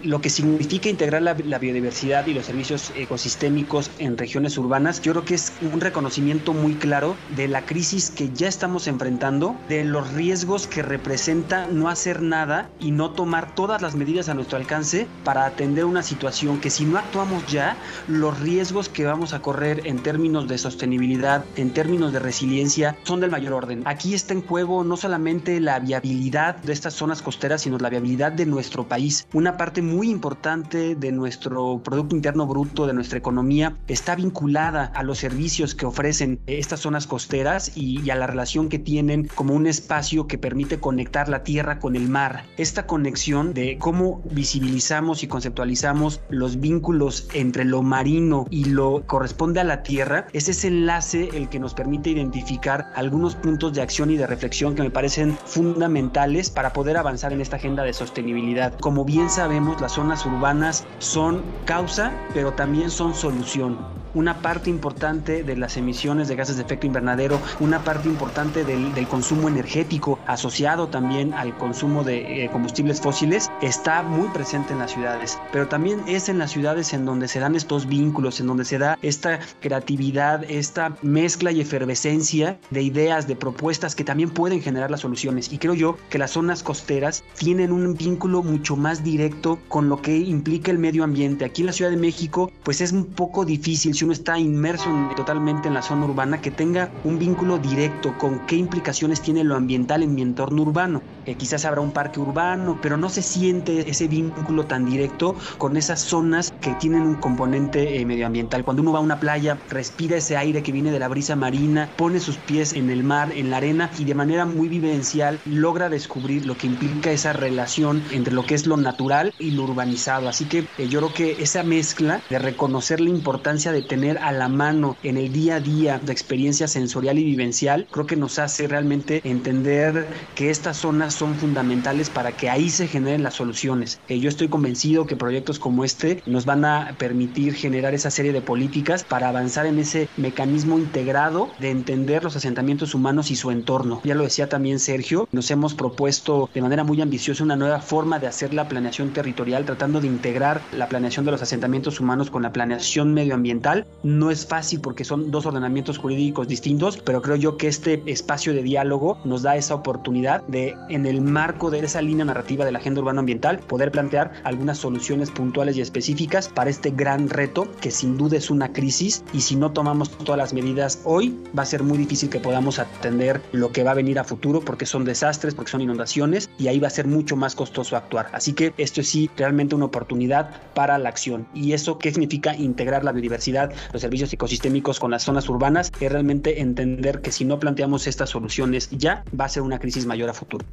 Lo 0.07 0.21
que 0.21 0.29
significa 0.29 0.87
integrar 0.87 1.21
la, 1.21 1.33
biodiversidad 1.33 2.25
y 2.27 2.33
los 2.33 2.45
servicios 2.45 2.93
ecosistémicos 2.95 3.91
en 3.99 4.17
regiones 4.17 4.57
urbanas, 4.57 5.01
yo 5.01 5.11
creo 5.11 5.25
que 5.25 5.35
es 5.35 5.51
un 5.61 5.81
reconocimiento 5.81 6.53
muy 6.53 6.75
claro 6.75 7.17
de 7.35 7.49
la 7.49 7.65
crisis 7.65 8.09
que 8.09 8.29
ya 8.33 8.47
estamos 8.47 8.87
enfrentando, 8.87 9.57
de 9.67 9.83
los 9.83 10.13
riesgos 10.13 10.65
que 10.65 10.81
representa 10.81 11.67
no 11.67 11.89
hacer 11.89 12.21
nada 12.21 12.69
y 12.79 12.91
no 12.91 13.11
tomar 13.11 13.53
todas 13.53 13.81
las 13.81 13.95
medidas 13.95 14.29
a 14.29 14.33
nuestro 14.33 14.57
alcance 14.57 15.07
para 15.25 15.45
atender 15.45 15.83
una 15.83 16.03
situación 16.03 16.61
que 16.61 16.69
si 16.69 16.85
no 16.85 16.97
actuamos 16.97 17.45
ya, 17.47 17.75
los 18.07 18.39
riesgos 18.39 18.87
que 18.87 19.03
vamos 19.03 19.33
a 19.33 19.41
correr 19.41 19.81
en 19.83 19.99
términos 19.99 20.47
de 20.47 20.57
sostenibilidad, 20.57 21.43
en 21.57 21.73
términos 21.73 22.13
de 22.13 22.19
resiliencia, 22.19 22.95
son 23.03 23.19
del 23.19 23.31
mayor 23.31 23.51
orden. 23.51 23.83
Aquí 23.85 24.13
está 24.13 24.33
en 24.33 24.41
juego 24.41 24.85
no 24.85 24.95
solamente 24.95 25.59
la 25.59 25.79
viabilidad 25.79 26.55
de 26.55 26.71
estas 26.71 26.93
zonas 26.93 27.21
costeras, 27.21 27.63
sino 27.63 27.77
la 27.77 27.89
viabilidad 27.89 28.31
de 28.31 28.45
nuestro 28.45 28.87
país. 28.87 29.27
Una 29.33 29.57
parte 29.57 29.81
muy 29.81 29.96
muy 29.97 30.11
importante 30.11 30.93
de 30.93 31.11
nuestro 31.11 31.81
Producto 31.83 32.15
Interno 32.15 32.45
Bruto, 32.45 32.85
de 32.85 32.93
nuestra 32.93 33.17
economía, 33.17 33.77
está 33.87 34.13
vinculada 34.13 34.91
a 34.93 35.01
los 35.01 35.17
servicios 35.17 35.73
que 35.73 35.87
ofrecen 35.87 36.39
estas 36.45 36.81
zonas 36.81 37.07
costeras 37.07 37.71
y, 37.75 38.07
a 38.11 38.15
la 38.15 38.27
relación 38.27 38.69
que 38.69 38.77
tienen 38.77 39.27
como 39.33 39.55
un 39.55 39.65
espacio 39.65 40.27
que 40.27 40.37
permite 40.37 40.79
conectar 40.79 41.29
la 41.29 41.41
tierra 41.41 41.79
con 41.79 41.95
el 41.95 42.09
mar. 42.09 42.45
Esta 42.57 42.85
conexión 42.85 43.55
de 43.55 43.79
cómo 43.79 44.21
visibilizamos 44.29 45.23
y 45.23 45.27
conceptualizamos 45.27 46.21
los 46.29 46.59
vínculos 46.59 47.27
entre 47.33 47.65
lo 47.65 47.81
marino 47.81 48.45
y 48.51 48.65
lo 48.65 49.01
corresponde 49.07 49.61
a 49.61 49.63
la 49.63 49.81
tierra, 49.81 50.27
es 50.31 50.47
ese 50.47 50.67
enlace 50.67 51.29
el 51.33 51.49
que 51.49 51.59
nos 51.59 51.73
permite 51.73 52.11
identificar 52.11 52.91
algunos 52.93 53.33
puntos 53.33 53.73
de 53.73 53.81
acción 53.81 54.11
y 54.11 54.17
de 54.17 54.27
reflexión 54.27 54.75
que 54.75 54.83
me 54.83 54.91
parecen 54.91 55.35
fundamentales 55.45 56.51
para 56.51 56.71
poder 56.71 56.97
avanzar 56.97 57.33
en 57.33 57.41
esta 57.41 57.55
agenda 57.55 57.81
de 57.81 57.93
sostenibilidad. 57.93 58.77
Como 58.79 59.03
bien 59.03 59.31
sabemos, 59.31 59.76
las 59.79 59.93
zonas 59.93 60.25
urbanas 60.25 60.85
son 60.99 61.43
causa, 61.65 62.13
pero 62.33 62.53
también 62.53 62.89
son 62.89 63.13
solución 63.13 63.77
una 64.17 64.41
parte 64.41 64.71
importante 64.71 65.43
de 65.43 65.55
las 65.55 65.77
emisiones 65.77 66.27
de 66.27 66.35
gases 66.35 66.57
de 66.57 66.63
efecto 66.63 66.87
invernadero, 66.87 67.39
una 67.59 67.83
parte 67.83 68.07
importante 68.09 68.63
del, 68.63 69.07
consumo 69.07 69.47
energético 69.47 70.19
asociado 70.25 70.87
también 70.87 71.33
al 71.33 71.55
consumo 71.55 72.03
de 72.03 72.45
eh, 72.45 72.49
combustibles 72.49 72.99
fósiles, 72.99 73.51
está 73.61 74.01
muy 74.01 74.27
presente 74.29 74.73
en 74.73 74.79
las 74.79 74.91
ciudades. 74.91 75.39
Pero 75.51 75.67
también 75.67 76.01
es 76.07 76.29
en 76.29 76.39
las 76.39 76.51
ciudades 76.51 76.93
en 76.93 77.05
donde 77.05 77.27
se 77.27 77.39
dan 77.39 77.55
estos 77.55 77.85
vínculos, 77.85 78.39
en 78.39 78.47
donde 78.47 78.65
se 78.65 78.79
da 78.79 78.97
esta 79.03 79.39
creatividad, 79.61 80.43
esta 80.49 80.97
mezcla 81.03 81.51
y 81.51 81.61
efervescencia 81.61 82.57
de 82.71 82.81
ideas, 82.81 83.27
de 83.27 83.35
propuestas 83.35 83.95
que 83.95 84.03
también 84.03 84.31
pueden 84.31 84.61
generar 84.61 84.89
las 84.89 85.01
soluciones. 85.01 85.53
Y 85.53 85.59
creo 85.59 85.75
yo 85.75 85.97
que 86.09 86.17
las 86.17 86.31
zonas 86.31 86.63
costeras 86.63 87.23
tienen 87.37 87.71
un 87.71 87.93
vínculo 87.93 88.41
mucho 88.41 88.75
más 88.75 89.03
directo 89.03 89.59
con 89.67 89.89
lo 89.89 90.01
que 90.01 90.17
implica 90.17 90.71
el 90.71 90.79
medio 90.79 91.03
ambiente. 91.03 91.45
Aquí 91.45 91.61
en 91.61 91.67
la 91.67 91.73
Ciudad 91.73 91.91
de 91.91 91.97
México, 91.97 92.51
pues 92.63 92.81
es 92.81 92.91
un 92.91 93.05
poco 93.05 93.45
difícil 93.45 93.93
si 93.93 94.06
está 94.11 94.37
inmerso 94.39 94.89
totalmente 95.15 95.67
en 95.67 95.73
la 95.73 95.81
zona 95.81 96.05
urbana, 96.05 96.41
que 96.41 96.51
tenga 96.51 96.91
un 97.03 97.19
vínculo 97.19 97.57
directo 97.57 98.17
con 98.17 98.45
qué 98.45 98.55
implicaciones 98.55 99.21
tiene 99.21 99.43
lo 99.43 99.55
ambiental 99.55 100.03
en 100.03 100.13
mi 100.13 100.21
entorno 100.21 100.61
urbano. 100.63 101.01
Eh, 101.25 101.35
quizás 101.35 101.65
habrá 101.65 101.81
un 101.81 101.91
parque 101.91 102.19
urbano, 102.19 102.79
pero 102.81 102.95
no 102.97 103.09
se 103.09 103.21
siente 103.21 103.89
ese 103.89 104.07
vínculo 104.07 104.65
tan 104.65 104.85
directo 104.85 105.35
con 105.57 105.75
esas 105.75 105.99
zonas 106.01 106.53
que 106.61 106.73
tienen 106.75 107.01
un 107.01 107.15
componente 107.15 107.99
eh, 107.99 108.05
medioambiental. 108.05 108.63
Cuando 108.63 108.81
uno 108.81 108.93
va 108.93 108.99
a 108.99 109.01
una 109.01 109.19
playa, 109.19 109.57
respira 109.69 110.17
ese 110.17 110.37
aire 110.37 110.63
que 110.63 110.71
viene 110.71 110.91
de 110.91 110.99
la 110.99 111.07
brisa 111.07 111.35
marina, 111.35 111.91
pone 111.97 112.19
sus 112.19 112.37
pies 112.37 112.73
en 112.73 112.89
el 112.89 113.03
mar, 113.03 113.31
en 113.33 113.49
la 113.49 113.57
arena 113.57 113.91
y 113.97 114.05
de 114.05 114.15
manera 114.15 114.45
muy 114.45 114.69
vivencial 114.69 115.41
logra 115.43 115.89
descubrir 115.89 116.45
lo 116.45 116.57
que 116.57 116.67
implica 116.67 117.11
esa 117.11 117.33
relación 117.33 118.03
entre 118.11 118.33
lo 118.33 118.45
que 118.45 118.55
es 118.55 118.65
lo 118.65 118.77
natural 118.77 119.33
y 119.37 119.51
lo 119.51 119.63
urbanizado. 119.63 120.29
Así 120.29 120.45
que 120.45 120.67
eh, 120.77 120.87
yo 120.87 120.99
creo 120.99 121.13
que 121.13 121.43
esa 121.43 121.63
mezcla 121.63 122.23
de 122.29 122.39
reconocer 122.39 123.01
la 123.01 123.09
importancia 123.09 123.71
de 123.71 123.81
tener 123.87 124.17
a 124.19 124.31
la 124.31 124.49
mano 124.49 124.97
en 125.03 125.17
el 125.17 125.31
día 125.31 125.55
a 125.55 125.59
día 125.59 125.99
de 125.99 126.11
experiencia 126.11 126.67
sensorial 126.67 127.17
y 127.19 127.23
vivencial, 127.23 127.87
creo 127.91 128.05
que 128.05 128.15
nos 128.15 128.39
hace 128.39 128.67
realmente 128.67 129.21
entender 129.23 130.07
que 130.35 130.49
estas 130.49 130.77
zonas 130.77 131.13
son 131.13 131.35
fundamentales 131.35 132.09
para 132.09 132.33
que 132.33 132.49
ahí 132.49 132.69
se 132.69 132.87
generen 132.87 133.23
las 133.23 133.35
soluciones. 133.35 134.01
Eh, 134.07 134.19
yo 134.19 134.29
estoy 134.29 134.49
convencido 134.49 135.05
que 135.05 135.15
proyectos 135.15 135.59
como 135.59 135.83
este 135.83 136.21
nos 136.25 136.45
van 136.45 136.65
a 136.65 136.95
permitir 136.97 137.55
generar 137.55 137.93
esa 137.93 138.11
serie 138.11 138.33
de 138.33 138.41
políticas 138.41 139.03
para 139.03 139.29
avanzar 139.29 139.65
en 139.65 139.79
ese 139.79 140.09
mecanismo 140.15 140.79
integrado 140.79 141.53
de 141.59 141.71
entender 141.71 142.23
los 142.23 142.35
asentamientos 142.35 142.93
humanos 142.93 143.31
y 143.31 143.35
su 143.35 143.51
entorno. 143.51 144.01
Ya 144.03 144.15
lo 144.15 144.23
decía 144.23 144.49
también 144.49 144.79
Sergio, 144.79 145.27
nos 145.31 145.49
hemos 145.51 145.73
propuesto 145.73 146.49
de 146.53 146.61
manera 146.61 146.83
muy 146.83 147.01
ambiciosa 147.01 147.43
una 147.43 147.55
nueva 147.55 147.81
forma 147.81 148.19
de 148.19 148.27
hacer 148.27 148.53
la 148.53 148.67
planeación 148.67 149.13
territorial, 149.13 149.65
tratando 149.65 150.01
de 150.01 150.07
integrar 150.07 150.67
la 150.71 150.89
planeación 150.89 151.25
de 151.25 151.31
los 151.31 151.41
asentamientos 151.41 151.99
humanos 151.99 152.29
con 152.29 152.43
la 152.43 152.51
planeación 152.51 153.13
medioambiental 153.13 153.76
no 154.03 154.31
es 154.31 154.45
fácil 154.45 154.81
porque 154.81 155.03
son 155.03 155.31
dos 155.31 155.45
ordenamientos 155.45 155.97
jurídicos 155.97 156.47
distintos, 156.47 156.97
pero 156.97 157.21
creo 157.21 157.35
yo 157.35 157.57
que 157.57 157.67
este 157.67 158.01
espacio 158.05 158.53
de 158.53 158.63
diálogo 158.63 159.17
nos 159.25 159.41
da 159.41 159.55
esa 159.55 159.75
oportunidad 159.75 160.43
de, 160.47 160.75
en 160.89 161.05
el 161.05 161.21
marco 161.21 161.69
de 161.69 161.79
esa 161.79 162.01
línea 162.01 162.25
narrativa 162.25 162.65
de 162.65 162.71
la 162.71 162.79
agenda 162.79 163.01
urbano 163.01 163.19
ambiental, 163.19 163.59
poder 163.59 163.91
plantear 163.91 164.31
algunas 164.43 164.77
soluciones 164.77 165.31
puntuales 165.31 165.77
y 165.77 165.81
específicas 165.81 166.47
para 166.49 166.69
este 166.69 166.91
gran 166.91 167.29
reto 167.29 167.67
que 167.81 167.91
sin 167.91 168.17
duda 168.17 168.37
es 168.37 168.49
una 168.49 168.73
crisis 168.73 169.23
y 169.33 169.41
si 169.41 169.55
no 169.55 169.71
tomamos 169.71 170.09
todas 170.09 170.37
las 170.37 170.53
medidas 170.53 171.01
hoy, 171.03 171.37
va 171.57 171.63
a 171.63 171.65
ser 171.65 171.83
muy 171.83 171.97
difícil 171.97 172.29
que 172.29 172.39
podamos 172.39 172.79
atender 172.79 173.41
lo 173.51 173.71
que 173.71 173.83
va 173.83 173.91
a 173.91 173.95
venir 173.95 174.19
a 174.19 174.23
futuro 174.23 174.61
porque 174.61 174.85
son 174.85 175.05
desastres, 175.05 175.55
porque 175.55 175.71
son 175.71 175.81
inundaciones 175.81 176.49
y 176.57 176.67
ahí 176.67 176.79
va 176.79 176.87
a 176.87 176.91
ser 176.91 177.07
mucho 177.07 177.35
más 177.35 177.55
costoso 177.55 177.95
actuar. 177.95 178.27
Así 178.33 178.53
que 178.53 178.73
esto 178.77 179.01
es 179.01 179.09
sí 179.09 179.29
realmente 179.37 179.75
una 179.75 179.85
oportunidad 179.85 180.49
para 180.73 180.97
la 180.97 181.09
acción. 181.09 181.47
¿Y 181.53 181.73
eso 181.73 181.97
qué 181.97 182.11
significa 182.11 182.55
integrar 182.55 183.03
la 183.03 183.11
biodiversidad 183.11 183.66
los 183.91 184.01
servicios 184.01 184.31
ecosistémicos 184.33 184.99
con 184.99 185.11
las 185.11 185.23
zonas 185.23 185.49
urbanas, 185.49 185.91
es 185.99 186.11
realmente 186.11 186.61
entender 186.61 187.21
que 187.21 187.31
si 187.31 187.45
no 187.45 187.59
planteamos 187.59 188.07
estas 188.07 188.29
soluciones 188.29 188.89
ya, 188.91 189.23
va 189.39 189.45
a 189.45 189.49
ser 189.49 189.63
una 189.63 189.79
crisis 189.79 190.05
mayor 190.05 190.29
a 190.29 190.33
futuro. 190.33 190.65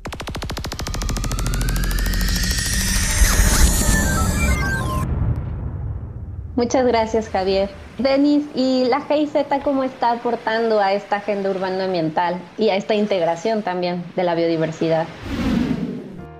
Muchas 6.57 6.87
gracias, 6.87 7.29
Javier. 7.29 7.69
Denis, 7.99 8.45
¿y 8.55 8.85
la 8.85 9.01
GIZ 9.01 9.33
cómo 9.65 9.83
está 9.83 10.13
aportando 10.13 10.79
a 10.79 10.93
esta 10.93 11.17
agenda 11.17 11.51
urbano-ambiental 11.51 12.41
y 12.59 12.69
a 12.69 12.77
esta 12.77 12.95
integración 12.95 13.63
también 13.63 14.05
de 14.15 14.23
la 14.23 14.35
biodiversidad? 14.37 15.07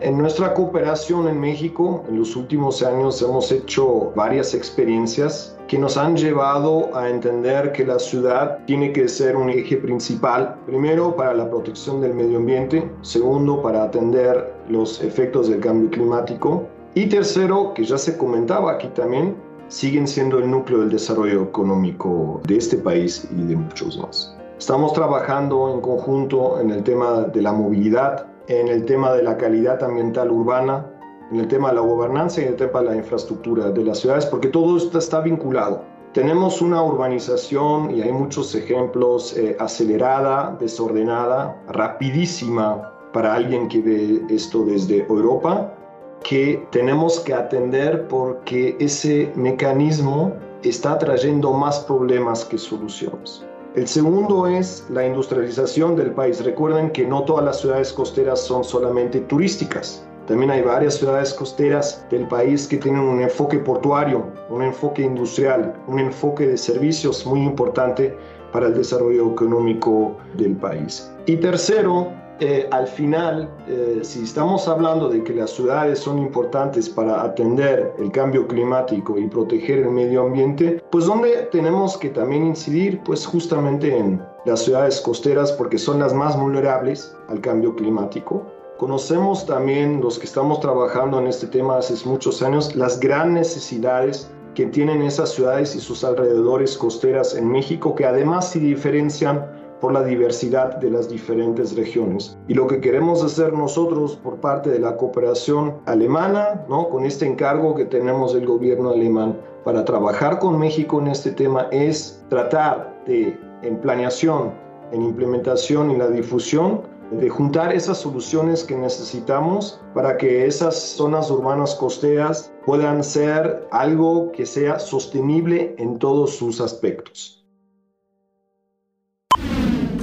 En 0.05 0.19
nuestra 0.19 0.53
cooperación 0.53 1.29
en 1.29 1.41
México, 1.41 2.05
en 2.11 2.19
los 2.19 2.37
últimos 2.37 2.83
años 2.83 3.23
hemos 3.23 3.51
hecho 3.51 4.13
varias 4.15 4.53
experiencias 4.53 5.57
que 5.67 5.79
nos 5.79 5.97
han 5.97 6.15
llevado 6.15 6.95
a 6.95 7.09
entender 7.09 7.73
que 7.73 7.87
la 7.87 7.99
ciudad 7.99 8.59
tiene 8.67 8.93
que 8.93 9.09
ser 9.09 9.35
un 9.35 9.49
eje 9.49 9.79
principal, 9.79 10.57
primero 10.67 11.17
para 11.17 11.33
la 11.33 11.49
protección 11.49 12.03
del 12.03 12.13
medio 12.13 12.37
ambiente, 12.37 12.87
segundo 13.01 13.63
para 13.63 13.85
atender 13.85 14.53
los 14.69 15.03
efectos 15.03 15.49
del 15.49 15.61
cambio 15.61 15.89
climático 15.89 16.65
y 16.95 17.07
tercero, 17.07 17.73
que 17.73 17.85
ya 17.85 17.97
se 17.97 18.19
comentaba 18.19 18.73
aquí 18.73 18.89
también, 18.89 19.35
siguen 19.69 20.07
siendo 20.07 20.39
el 20.39 20.51
núcleo 20.51 20.81
del 20.81 20.91
desarrollo 20.91 21.45
económico 21.45 22.43
de 22.47 22.59
este 22.59 22.77
país 22.77 23.27
y 23.35 23.43
de 23.43 23.57
muchos 23.57 23.97
más. 23.97 24.37
Estamos 24.59 24.93
trabajando 24.93 25.73
en 25.73 25.81
conjunto 25.81 26.61
en 26.61 26.73
el 26.73 26.83
tema 26.85 27.23
de 27.23 27.41
la 27.41 27.55
movilidad, 27.55 28.34
en 28.49 28.69
el 28.69 28.85
tema 28.85 29.13
de 29.13 29.23
la 29.23 29.37
calidad 29.37 29.83
ambiental 29.83 30.31
urbana, 30.31 30.87
en 31.31 31.41
el 31.41 31.49
tema 31.49 31.69
de 31.71 31.77
la 31.77 31.81
gobernanza 31.81 32.41
y 32.41 32.45
en 32.45 32.51
el 32.51 32.57
tema 32.57 32.81
de 32.81 32.87
la 32.87 32.97
infraestructura 32.97 33.71
de 33.71 33.85
las 33.85 33.99
ciudades, 34.01 34.27
porque 34.27 34.49
todo 34.49 34.77
esto 34.77 34.99
está 34.99 35.21
vinculado. 35.21 35.83
Tenemos 36.13 36.63
una 36.63 36.83
urbanización, 36.83 37.91
y 37.91 38.03
hay 38.03 38.13
muchos 38.13 38.55
ejemplos, 38.55 39.37
eh, 39.37 39.57
acelerada, 39.59 40.57
desordenada, 40.61 41.61
rapidísima 41.69 42.93
para 43.13 43.35
alguien 43.35 43.69
que 43.69 43.81
ve 43.81 44.23
esto 44.29 44.65
desde 44.65 45.07
Europa, 45.09 45.75
que 46.23 46.67
tenemos 46.71 47.21
que 47.21 47.35
atender 47.35 48.07
porque 48.09 48.77
ese 48.79 49.33
mecanismo 49.35 50.33
está 50.63 50.99
trayendo 50.99 51.53
más 51.53 51.81
problemas 51.81 52.45
que 52.45 52.59
soluciones. 52.59 53.45
El 53.75 53.89
segundo 53.89 54.47
es 54.47 54.87
la 54.89 55.05
industrialización 55.05 55.97
del 55.97 56.13
país. 56.13 56.45
Recuerden 56.45 56.91
que 56.91 57.05
no 57.05 57.25
todas 57.25 57.45
las 57.45 57.61
ciudades 57.61 57.93
costeras 57.93 58.41
son 58.41 58.63
solamente 58.63 59.19
turísticas. 59.23 60.07
También 60.29 60.53
hay 60.53 60.63
varias 60.63 60.95
ciudades 60.95 61.35
costeras 61.35 62.07
del 62.09 62.29
país 62.29 62.69
que 62.69 62.77
tienen 62.77 63.01
un 63.01 63.21
enfoque 63.21 63.59
portuario, 63.59 64.29
un 64.49 64.63
enfoque 64.63 65.03
industrial, 65.03 65.75
un 65.89 65.99
enfoque 65.99 66.47
de 66.47 66.57
servicios 66.57 67.27
muy 67.27 67.43
importante 67.43 68.17
para 68.53 68.69
el 68.69 68.75
desarrollo 68.75 69.33
económico 69.33 70.17
del 70.35 70.55
país. 70.55 71.13
Y 71.27 71.37
tercero, 71.39 72.13
eh, 72.41 72.69
al 72.73 72.89
final, 72.89 73.49
eh, 73.69 74.01
si 74.03 74.25
estamos 74.25 74.67
hablando 74.67 75.09
de 75.09 75.23
que 75.23 75.33
las 75.33 75.51
ciudades 75.51 76.01
son 76.01 76.19
importantes 76.19 76.89
para 76.89 77.23
atender 77.23 77.95
el 77.99 78.11
cambio 78.11 78.49
climático 78.49 79.17
y 79.19 79.29
proteger 79.29 79.81
el 79.81 79.91
medio 79.91 80.23
ambiente, 80.23 80.83
pues 80.91 81.07
donde 81.07 81.49
tenemos 81.53 81.97
que 81.97 82.09
también 82.09 82.45
incidir, 82.45 83.01
pues 83.05 83.25
justamente 83.25 83.97
en 83.97 84.21
las 84.47 84.65
ciudades 84.65 85.01
costeras 85.01 85.53
porque 85.53 85.79
son 85.79 86.01
las 86.01 86.13
más 86.13 86.39
vulnerables 86.39 87.17
al 87.29 87.41
cambio 87.41 87.75
climático. 87.77 88.45
Conocemos 88.79 89.47
también 89.47 90.01
los 90.01 90.19
que 90.19 90.27
estamos 90.27 90.59
trabajando 90.59 91.21
en 91.21 91.29
este 91.29 91.47
tema 91.47 91.79
hace 91.79 91.95
muchos 92.09 92.43
años 92.43 92.75
las 92.75 92.99
grandes 92.99 93.55
necesidades 93.55 94.29
que 94.55 94.67
tienen 94.67 95.03
esas 95.03 95.31
ciudades 95.31 95.75
y 95.77 95.81
sus 95.81 96.03
alrededores 96.03 96.77
costeras 96.77 97.35
en 97.35 97.49
México 97.51 97.95
que 97.95 98.05
además 98.05 98.51
se 98.51 98.59
diferencian 98.59 99.45
por 99.85 99.93
la 99.93 100.03
diversidad 100.03 100.77
de 100.77 100.91
las 100.91 101.11
diferentes 101.11 101.77
regiones. 101.77 102.39
Y 102.49 102.55
lo 102.55 102.67
que 102.67 102.81
queremos 102.81 103.23
hacer 103.23 103.53
nosotros 103.53 104.17
por 104.17 104.37
parte 104.37 104.71
de 104.71 104.79
la 104.79 104.97
cooperación 104.97 105.75
alemana, 105.85 106.65
¿no? 106.71 106.89
con 106.89 107.05
este 107.05 107.27
encargo 107.27 107.75
que 107.75 107.85
tenemos 107.85 108.33
del 108.33 108.47
gobierno 108.47 108.93
alemán 108.93 109.39
para 109.63 109.85
trabajar 109.85 110.39
con 110.39 110.59
México 110.59 111.03
en 111.03 111.09
este 111.09 111.33
tema, 111.33 111.69
es 111.71 112.25
tratar 112.31 112.99
de, 113.07 113.39
en 113.61 113.77
planeación, 113.83 114.55
en 114.91 115.03
implementación 115.03 115.91
y 115.91 115.99
la 115.99 116.09
difusión, 116.09 116.81
de 117.11 117.29
juntar 117.29 117.71
esas 117.75 117.99
soluciones 117.99 118.65
que 118.65 118.77
necesitamos 118.77 119.83
para 119.93 120.17
que 120.17 120.47
esas 120.47 120.81
zonas 120.81 121.31
urbanas 121.31 121.75
costeras 121.75 122.51
puedan 122.65 123.05
ser 123.05 123.69
algo 123.71 124.33
que 124.33 124.47
sea 124.47 124.79
sostenible 124.79 125.75
en 125.77 125.99
todos 125.99 126.37
sus 126.37 126.63
aspectos. 126.63 127.44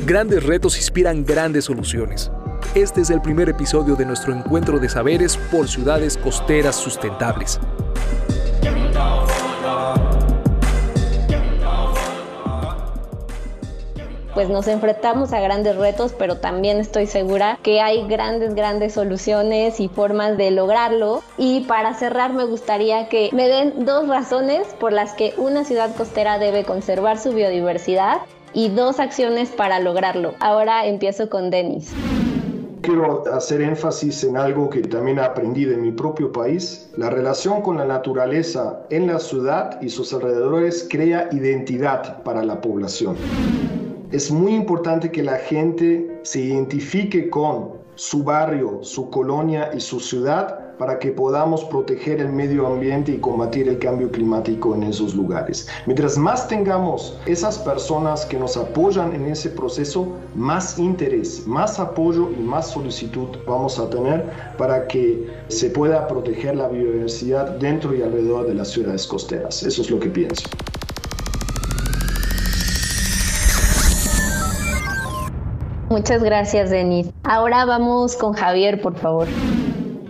Grandes 0.06 0.44
retos 0.44 0.78
inspiran 0.78 1.24
grandes 1.24 1.66
soluciones. 1.66 2.32
Este 2.74 3.02
es 3.02 3.12
el 3.12 3.22
primer 3.22 3.50
episodio 3.50 3.96
de 3.96 4.04
nuestro 4.04 4.34
encuentro 4.34 4.80
de 4.80 4.90
saberes 4.90 5.38
por 5.52 5.68
ciudades 5.68 6.18
costeras 6.18 6.76
sustentables. 6.76 7.60
pues 14.34 14.50
nos 14.50 14.68
enfrentamos 14.68 15.34
a 15.34 15.42
grandes 15.42 15.76
retos, 15.76 16.16
pero 16.18 16.38
también 16.38 16.78
estoy 16.78 17.06
segura 17.06 17.60
que 17.62 17.82
hay 17.82 18.08
grandes, 18.08 18.56
grandes 18.56 18.94
soluciones 18.94 19.80
y 19.80 19.88
formas 19.88 20.36
de 20.36 20.50
lograrlo. 20.50 21.22
Y 21.38 21.66
para 21.66 21.94
cerrar 21.94 22.34
me 22.34 22.46
gustaría 22.46 23.08
que 23.08 23.30
me 23.34 23.48
den 23.48 23.86
dos 23.86 24.08
razones 24.08 24.66
por 24.80 24.94
las 24.94 25.14
que 25.14 25.36
una 25.38 25.64
ciudad 25.64 25.94
costera 25.96 26.40
debe 26.40 26.64
conservar 26.64 27.20
su 27.20 27.34
biodiversidad 27.34 28.22
y 28.54 28.70
dos 28.70 29.00
acciones 29.00 29.50
para 29.50 29.80
lograrlo. 29.80 30.34
Ahora 30.40 30.86
empiezo 30.86 31.30
con 31.30 31.50
Denis. 31.50 31.94
Quiero 32.82 33.24
hacer 33.32 33.62
énfasis 33.62 34.24
en 34.24 34.38
algo 34.38 34.70
que 34.70 34.82
también 34.82 35.20
aprendí 35.20 35.66
de 35.66 35.78
mi 35.78 35.92
propio 35.92 36.32
país. 36.32 36.90
La 36.98 37.12
relación 37.12 37.62
con 37.62 37.78
la 37.78 37.86
naturaleza 37.86 38.82
en 38.90 39.06
la 39.06 39.20
ciudad 39.20 39.80
y 39.82 39.90
sus 39.90 40.14
alrededores 40.14 40.88
crea 40.90 41.30
identidad 41.32 42.24
para 42.24 42.44
la 42.44 42.60
población. 42.60 43.18
Es 44.12 44.32
muy 44.32 44.56
importante 44.56 45.12
que 45.12 45.22
la 45.22 45.38
gente 45.38 46.20
se 46.24 46.42
identifique 46.42 47.30
con 47.30 47.82
su 47.96 48.24
barrio, 48.24 48.80
su 48.82 49.12
colonia 49.12 49.70
y 49.76 49.80
su 49.80 50.00
ciudad 50.00 50.71
para 50.82 50.98
que 50.98 51.12
podamos 51.12 51.64
proteger 51.66 52.22
el 52.22 52.32
medio 52.32 52.66
ambiente 52.66 53.12
y 53.12 53.20
combatir 53.20 53.70
el 53.70 53.78
cambio 53.78 54.10
climático 54.10 54.74
en 54.74 54.82
esos 54.82 55.14
lugares. 55.14 55.68
Mientras 55.86 56.18
más 56.18 56.48
tengamos 56.48 57.20
esas 57.28 57.60
personas 57.60 58.26
que 58.26 58.40
nos 58.40 58.58
apoyan 58.58 59.14
en 59.14 59.28
ese 59.28 59.52
proceso, 59.52 60.08
más 60.34 60.80
interés, 60.80 61.46
más 61.46 61.80
apoyo 61.80 62.32
y 62.32 62.42
más 62.42 62.72
solicitud 62.72 63.28
vamos 63.46 63.78
a 63.78 63.92
tener 63.92 64.26
para 64.58 64.88
que 64.88 65.30
se 65.50 65.70
pueda 65.70 66.08
proteger 66.08 66.56
la 66.56 66.68
biodiversidad 66.68 67.60
dentro 67.60 67.94
y 67.94 68.02
alrededor 68.02 68.48
de 68.48 68.56
las 68.56 68.70
ciudades 68.70 69.06
costeras. 69.06 69.62
Eso 69.62 69.84
es 69.84 69.92
lo 69.92 70.00
que 70.00 70.10
pienso. 70.10 70.50
Muchas 75.92 76.24
gracias, 76.24 76.72
Denis. 76.72 77.12
Ahora 77.22 77.66
vamos 77.66 78.16
con 78.16 78.34
Javier, 78.34 78.82
por 78.82 78.96
favor. 78.96 79.28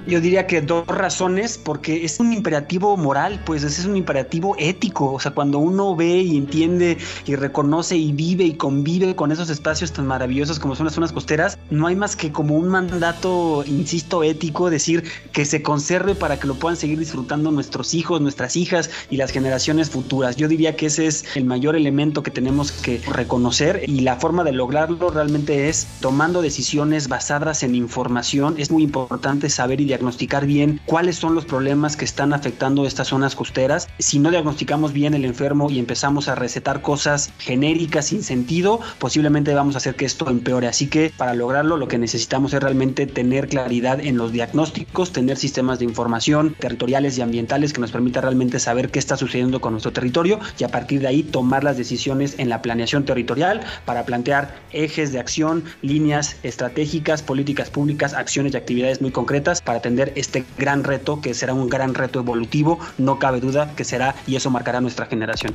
Yo 0.07 0.19
diría 0.19 0.47
que 0.47 0.61
dos 0.61 0.87
razones, 0.87 1.59
porque 1.59 2.03
es 2.03 2.19
un 2.19 2.33
imperativo 2.33 2.97
moral, 2.97 3.39
pues 3.45 3.63
es 3.63 3.85
un 3.85 3.95
imperativo 3.95 4.55
ético. 4.57 5.13
O 5.13 5.19
sea, 5.19 5.31
cuando 5.31 5.59
uno 5.59 5.95
ve 5.95 6.21
y 6.21 6.37
entiende 6.37 6.97
y 7.25 7.35
reconoce 7.35 7.97
y 7.97 8.11
vive 8.11 8.43
y 8.43 8.53
convive 8.53 9.15
con 9.15 9.31
esos 9.31 9.49
espacios 9.49 9.91
tan 9.91 10.07
maravillosos 10.07 10.59
como 10.59 10.75
son 10.75 10.85
las 10.85 10.95
zonas 10.95 11.11
costeras, 11.11 11.59
no 11.69 11.85
hay 11.85 11.95
más 11.95 12.15
que 12.15 12.31
como 12.31 12.55
un 12.55 12.67
mandato, 12.67 13.63
insisto, 13.67 14.23
ético, 14.23 14.71
decir 14.71 15.03
que 15.33 15.45
se 15.45 15.61
conserve 15.61 16.15
para 16.15 16.39
que 16.39 16.47
lo 16.47 16.55
puedan 16.55 16.77
seguir 16.77 16.97
disfrutando 16.97 17.51
nuestros 17.51 17.93
hijos, 17.93 18.21
nuestras 18.21 18.55
hijas 18.55 18.89
y 19.11 19.17
las 19.17 19.31
generaciones 19.31 19.91
futuras. 19.91 20.35
Yo 20.35 20.47
diría 20.47 20.75
que 20.75 20.87
ese 20.87 21.05
es 21.05 21.25
el 21.35 21.45
mayor 21.45 21.75
elemento 21.75 22.23
que 22.23 22.31
tenemos 22.31 22.71
que 22.71 22.99
reconocer 23.13 23.83
y 23.87 24.01
la 24.01 24.15
forma 24.15 24.43
de 24.43 24.51
lograrlo 24.51 25.11
realmente 25.11 25.69
es 25.69 25.87
tomando 25.99 26.41
decisiones 26.41 27.07
basadas 27.07 27.61
en 27.61 27.75
información. 27.75 28.55
Es 28.57 28.71
muy 28.71 28.83
importante 28.83 29.49
saber 29.49 29.79
y 29.79 29.90
diagnosticar 29.91 30.45
bien 30.45 30.79
cuáles 30.85 31.17
son 31.17 31.35
los 31.35 31.43
problemas 31.43 31.97
que 31.97 32.05
están 32.05 32.31
afectando 32.31 32.85
estas 32.85 33.09
zonas 33.09 33.35
costeras. 33.35 33.89
Si 33.99 34.19
no 34.19 34.29
diagnosticamos 34.29 34.93
bien 34.93 35.13
el 35.13 35.25
enfermo 35.25 35.69
y 35.69 35.79
empezamos 35.79 36.29
a 36.29 36.35
recetar 36.35 36.81
cosas 36.81 37.33
genéricas 37.39 38.05
sin 38.05 38.23
sentido, 38.23 38.79
posiblemente 38.99 39.53
vamos 39.53 39.75
a 39.75 39.79
hacer 39.79 39.95
que 39.95 40.05
esto 40.05 40.29
empeore. 40.29 40.69
Así 40.69 40.87
que 40.87 41.11
para 41.17 41.33
lograrlo 41.33 41.75
lo 41.75 41.89
que 41.89 41.97
necesitamos 41.97 42.53
es 42.53 42.63
realmente 42.63 43.05
tener 43.05 43.49
claridad 43.49 43.99
en 43.99 44.15
los 44.15 44.31
diagnósticos, 44.31 45.11
tener 45.11 45.35
sistemas 45.35 45.79
de 45.79 45.85
información 45.85 46.55
territoriales 46.57 47.17
y 47.17 47.21
ambientales 47.21 47.73
que 47.73 47.81
nos 47.81 47.91
permita 47.91 48.21
realmente 48.21 48.59
saber 48.59 48.91
qué 48.91 48.99
está 48.99 49.17
sucediendo 49.17 49.59
con 49.59 49.73
nuestro 49.73 49.91
territorio 49.91 50.39
y 50.57 50.63
a 50.63 50.69
partir 50.69 51.01
de 51.01 51.07
ahí 51.07 51.21
tomar 51.21 51.65
las 51.65 51.75
decisiones 51.75 52.35
en 52.37 52.47
la 52.47 52.61
planeación 52.61 53.03
territorial 53.03 53.59
para 53.83 54.05
plantear 54.05 54.55
ejes 54.71 55.11
de 55.11 55.19
acción, 55.19 55.65
líneas 55.81 56.37
estratégicas, 56.43 57.21
políticas 57.21 57.69
públicas, 57.69 58.13
acciones 58.13 58.53
y 58.53 58.57
actividades 58.57 59.01
muy 59.01 59.11
concretas 59.11 59.61
para 59.61 59.80
atender 59.81 60.13
este 60.15 60.45
gran 60.57 60.83
reto 60.83 61.21
que 61.21 61.33
será 61.33 61.53
un 61.53 61.67
gran 61.67 61.93
reto 61.95 62.19
evolutivo, 62.19 62.79
no 62.97 63.19
cabe 63.19 63.39
duda 63.39 63.73
que 63.75 63.83
será 63.83 64.15
y 64.27 64.35
eso 64.35 64.49
marcará 64.49 64.79
nuestra 64.79 65.07
generación. 65.07 65.53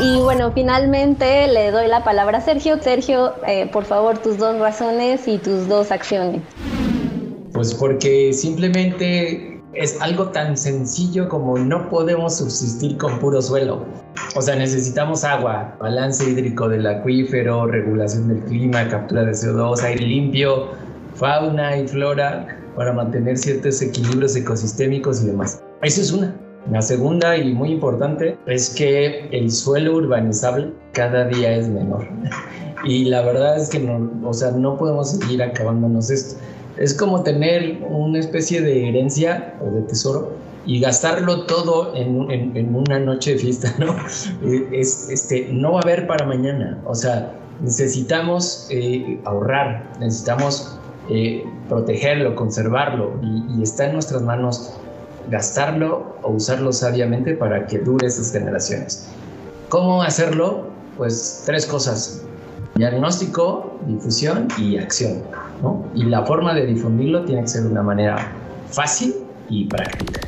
Y 0.00 0.20
bueno, 0.20 0.52
finalmente 0.52 1.48
le 1.48 1.72
doy 1.72 1.88
la 1.88 2.04
palabra 2.04 2.38
a 2.38 2.40
Sergio. 2.40 2.80
Sergio, 2.80 3.34
eh, 3.46 3.68
por 3.72 3.84
favor, 3.84 4.18
tus 4.18 4.38
dos 4.38 4.56
razones 4.60 5.26
y 5.26 5.38
tus 5.38 5.66
dos 5.66 5.90
acciones. 5.90 6.42
Pues 7.52 7.74
porque 7.74 8.32
simplemente 8.32 9.60
es 9.72 10.00
algo 10.00 10.28
tan 10.28 10.56
sencillo 10.56 11.28
como 11.28 11.58
no 11.58 11.88
podemos 11.88 12.38
subsistir 12.38 12.96
con 12.96 13.18
puro 13.18 13.42
suelo. 13.42 13.84
O 14.34 14.42
sea, 14.42 14.56
necesitamos 14.56 15.24
agua, 15.24 15.76
balance 15.80 16.28
hídrico 16.28 16.68
del 16.68 16.86
acuífero, 16.86 17.66
regulación 17.66 18.28
del 18.28 18.40
clima, 18.44 18.88
captura 18.88 19.24
de 19.24 19.32
CO2, 19.32 19.82
aire 19.82 20.06
limpio, 20.06 20.68
fauna 21.14 21.76
y 21.76 21.88
flora 21.88 22.46
para 22.76 22.92
mantener 22.92 23.36
ciertos 23.36 23.82
equilibrios 23.82 24.36
ecosistémicos 24.36 25.22
y 25.22 25.26
demás. 25.26 25.62
Esa 25.82 26.00
es 26.00 26.12
una. 26.12 26.34
La 26.70 26.82
segunda 26.82 27.36
y 27.36 27.54
muy 27.54 27.72
importante 27.72 28.36
es 28.46 28.70
que 28.70 29.28
el 29.32 29.50
suelo 29.50 29.94
urbanizable 29.96 30.72
cada 30.92 31.24
día 31.26 31.54
es 31.56 31.68
menor. 31.68 32.06
Y 32.84 33.06
la 33.06 33.22
verdad 33.22 33.58
es 33.58 33.70
que 33.70 33.78
no, 33.78 34.10
o 34.24 34.32
sea, 34.32 34.50
no 34.52 34.76
podemos 34.76 35.12
seguir 35.12 35.42
acabándonos 35.42 36.10
esto 36.10 36.38
es 36.78 36.94
como 36.94 37.22
tener 37.22 37.78
una 37.88 38.20
especie 38.20 38.60
de 38.60 38.88
herencia 38.88 39.54
o 39.60 39.70
de 39.70 39.82
tesoro 39.82 40.32
y 40.68 40.80
gastarlo 40.80 41.46
todo 41.46 41.94
en, 41.96 42.76
una 42.76 42.98
noche 43.00 43.32
de 43.32 43.38
fiesta, 43.38 43.74
¿no? 43.78 43.96
Es, 44.70 45.08
este, 45.08 45.48
no 45.50 45.72
va 45.72 45.80
a 45.80 45.82
haber 45.82 46.06
para 46.06 46.26
mañana. 46.26 46.78
O 46.84 46.94
sea, 46.94 47.32
necesitamos 47.60 48.68
eh, 48.70 49.18
ahorrar, 49.24 49.90
necesitamos 49.98 50.78
eh, 51.08 51.42
protegerlo, 51.70 52.34
conservarlo 52.34 53.18
y, 53.22 53.58
y, 53.58 53.62
está 53.62 53.86
en 53.86 53.94
nuestras 53.94 54.20
manos 54.20 54.74
gastarlo 55.30 56.16
o 56.22 56.32
usarlo 56.32 56.70
sabiamente 56.70 57.34
para 57.34 57.66
que 57.66 57.78
dure 57.78 58.06
esas 58.06 58.30
generaciones. 58.30 59.08
¿Cómo 59.70 60.02
hacerlo? 60.02 60.66
Pues 60.98 61.44
tres 61.46 61.64
cosas. 61.64 62.24
Diagnóstico, 62.74 63.78
difusión 63.86 64.48
y 64.58 64.76
acción. 64.76 65.22
Y 65.94 66.04
la 66.04 66.26
forma 66.26 66.52
de 66.52 66.66
difundirlo 66.66 67.24
tiene 67.24 67.42
que 67.42 67.48
ser 67.48 67.62
de 67.62 67.68
una 67.68 67.82
manera 67.82 68.32
fácil 68.70 69.14
y 69.48 69.64
práctica. 69.64 70.20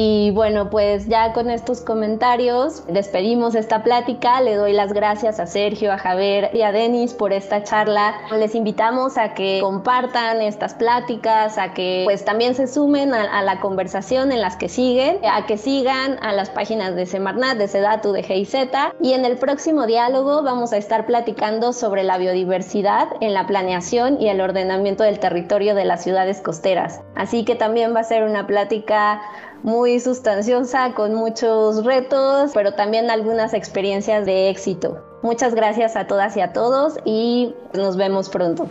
Y 0.00 0.30
bueno, 0.30 0.70
pues 0.70 1.08
ya 1.08 1.32
con 1.32 1.50
estos 1.50 1.80
comentarios 1.80 2.84
despedimos 2.86 3.56
esta 3.56 3.82
plática. 3.82 4.40
Le 4.40 4.54
doy 4.54 4.72
las 4.72 4.92
gracias 4.92 5.40
a 5.40 5.46
Sergio, 5.48 5.92
a 5.92 5.98
Javier 5.98 6.50
y 6.52 6.62
a 6.62 6.70
Denis 6.70 7.14
por 7.14 7.32
esta 7.32 7.64
charla. 7.64 8.14
Les 8.30 8.54
invitamos 8.54 9.18
a 9.18 9.34
que 9.34 9.58
compartan 9.60 10.40
estas 10.40 10.74
pláticas, 10.74 11.58
a 11.58 11.74
que 11.74 12.02
pues 12.04 12.24
también 12.24 12.54
se 12.54 12.68
sumen 12.68 13.12
a, 13.12 13.42
la 13.42 13.58
conversación 13.58 14.30
en 14.30 14.40
las 14.40 14.56
que 14.56 14.68
siguen, 14.68 15.18
a 15.28 15.46
que 15.46 15.58
sigan 15.58 16.16
a 16.22 16.32
las 16.32 16.48
páginas 16.50 16.94
de 16.94 17.04
Semarnat, 17.04 17.58
de 17.58 17.66
Sedatu, 17.66 18.12
de 18.12 18.22
GIZ. 18.22 18.54
Y 19.00 19.14
en 19.14 19.24
el 19.24 19.36
próximo 19.36 19.84
diálogo 19.86 20.44
vamos 20.44 20.72
a 20.72 20.76
estar 20.76 21.06
platicando 21.06 21.72
sobre 21.72 22.04
la 22.04 22.18
biodiversidad 22.18 23.08
en 23.20 23.34
la 23.34 23.48
planeación 23.48 24.22
y 24.22 24.28
el 24.28 24.40
ordenamiento 24.40 25.02
del 25.02 25.18
territorio 25.18 25.74
de 25.74 25.86
las 25.86 26.04
ciudades 26.04 26.40
costeras. 26.40 27.00
Así 27.16 27.44
que 27.44 27.56
también 27.56 27.96
va 27.96 27.98
a 27.98 28.04
ser 28.04 28.22
una 28.22 28.46
plática 28.46 29.22
muy 29.62 30.00
sustanciosa, 30.00 30.94
con 30.94 31.14
muchos 31.14 31.84
retos, 31.84 32.50
pero 32.54 32.72
también 32.72 33.10
algunas 33.10 33.52
experiencias 33.54 34.26
de 34.26 34.50
éxito. 34.50 35.00
Muchas 35.22 35.54
gracias 35.54 35.94
a 35.96 36.06
todas 36.06 36.36
y 36.36 36.40
a 36.40 36.52
todos 36.52 36.98
y 37.04 37.54
nos 37.74 37.96
vemos 37.96 38.28
pronto. 38.28 38.68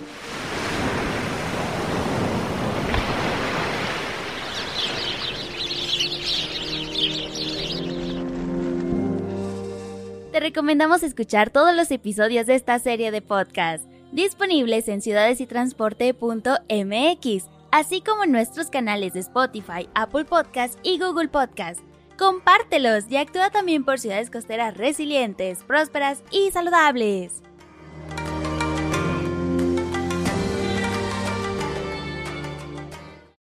Te 10.32 10.40
recomendamos 10.40 11.04
escuchar 11.04 11.50
todos 11.50 11.76
los 11.76 11.90
episodios 11.90 12.46
de 12.46 12.54
esta 12.56 12.80
serie 12.80 13.12
de 13.12 13.24
podcast, 13.24 13.84
disponibles 14.12 14.88
en 14.88 15.02
ciudadesytransporte.mx 15.02 17.57
así 17.72 18.02
como 18.02 18.24
en 18.24 18.32
nuestros 18.32 18.70
canales 18.70 19.14
de 19.14 19.22
Spotify, 19.22 19.90
Apple 19.96 20.26
Podcast 20.26 20.78
y 20.84 21.00
Google 21.00 21.28
Podcast. 21.28 21.82
Compártelos 22.18 23.06
y 23.10 23.18
actúa 23.18 23.50
también 23.50 23.86
por 23.86 24.00
ciudades 24.00 24.32
costeras 24.32 24.76
resilientes, 24.76 25.64
prósperas 25.64 26.24
y 26.32 26.52
saludables. 26.52 27.44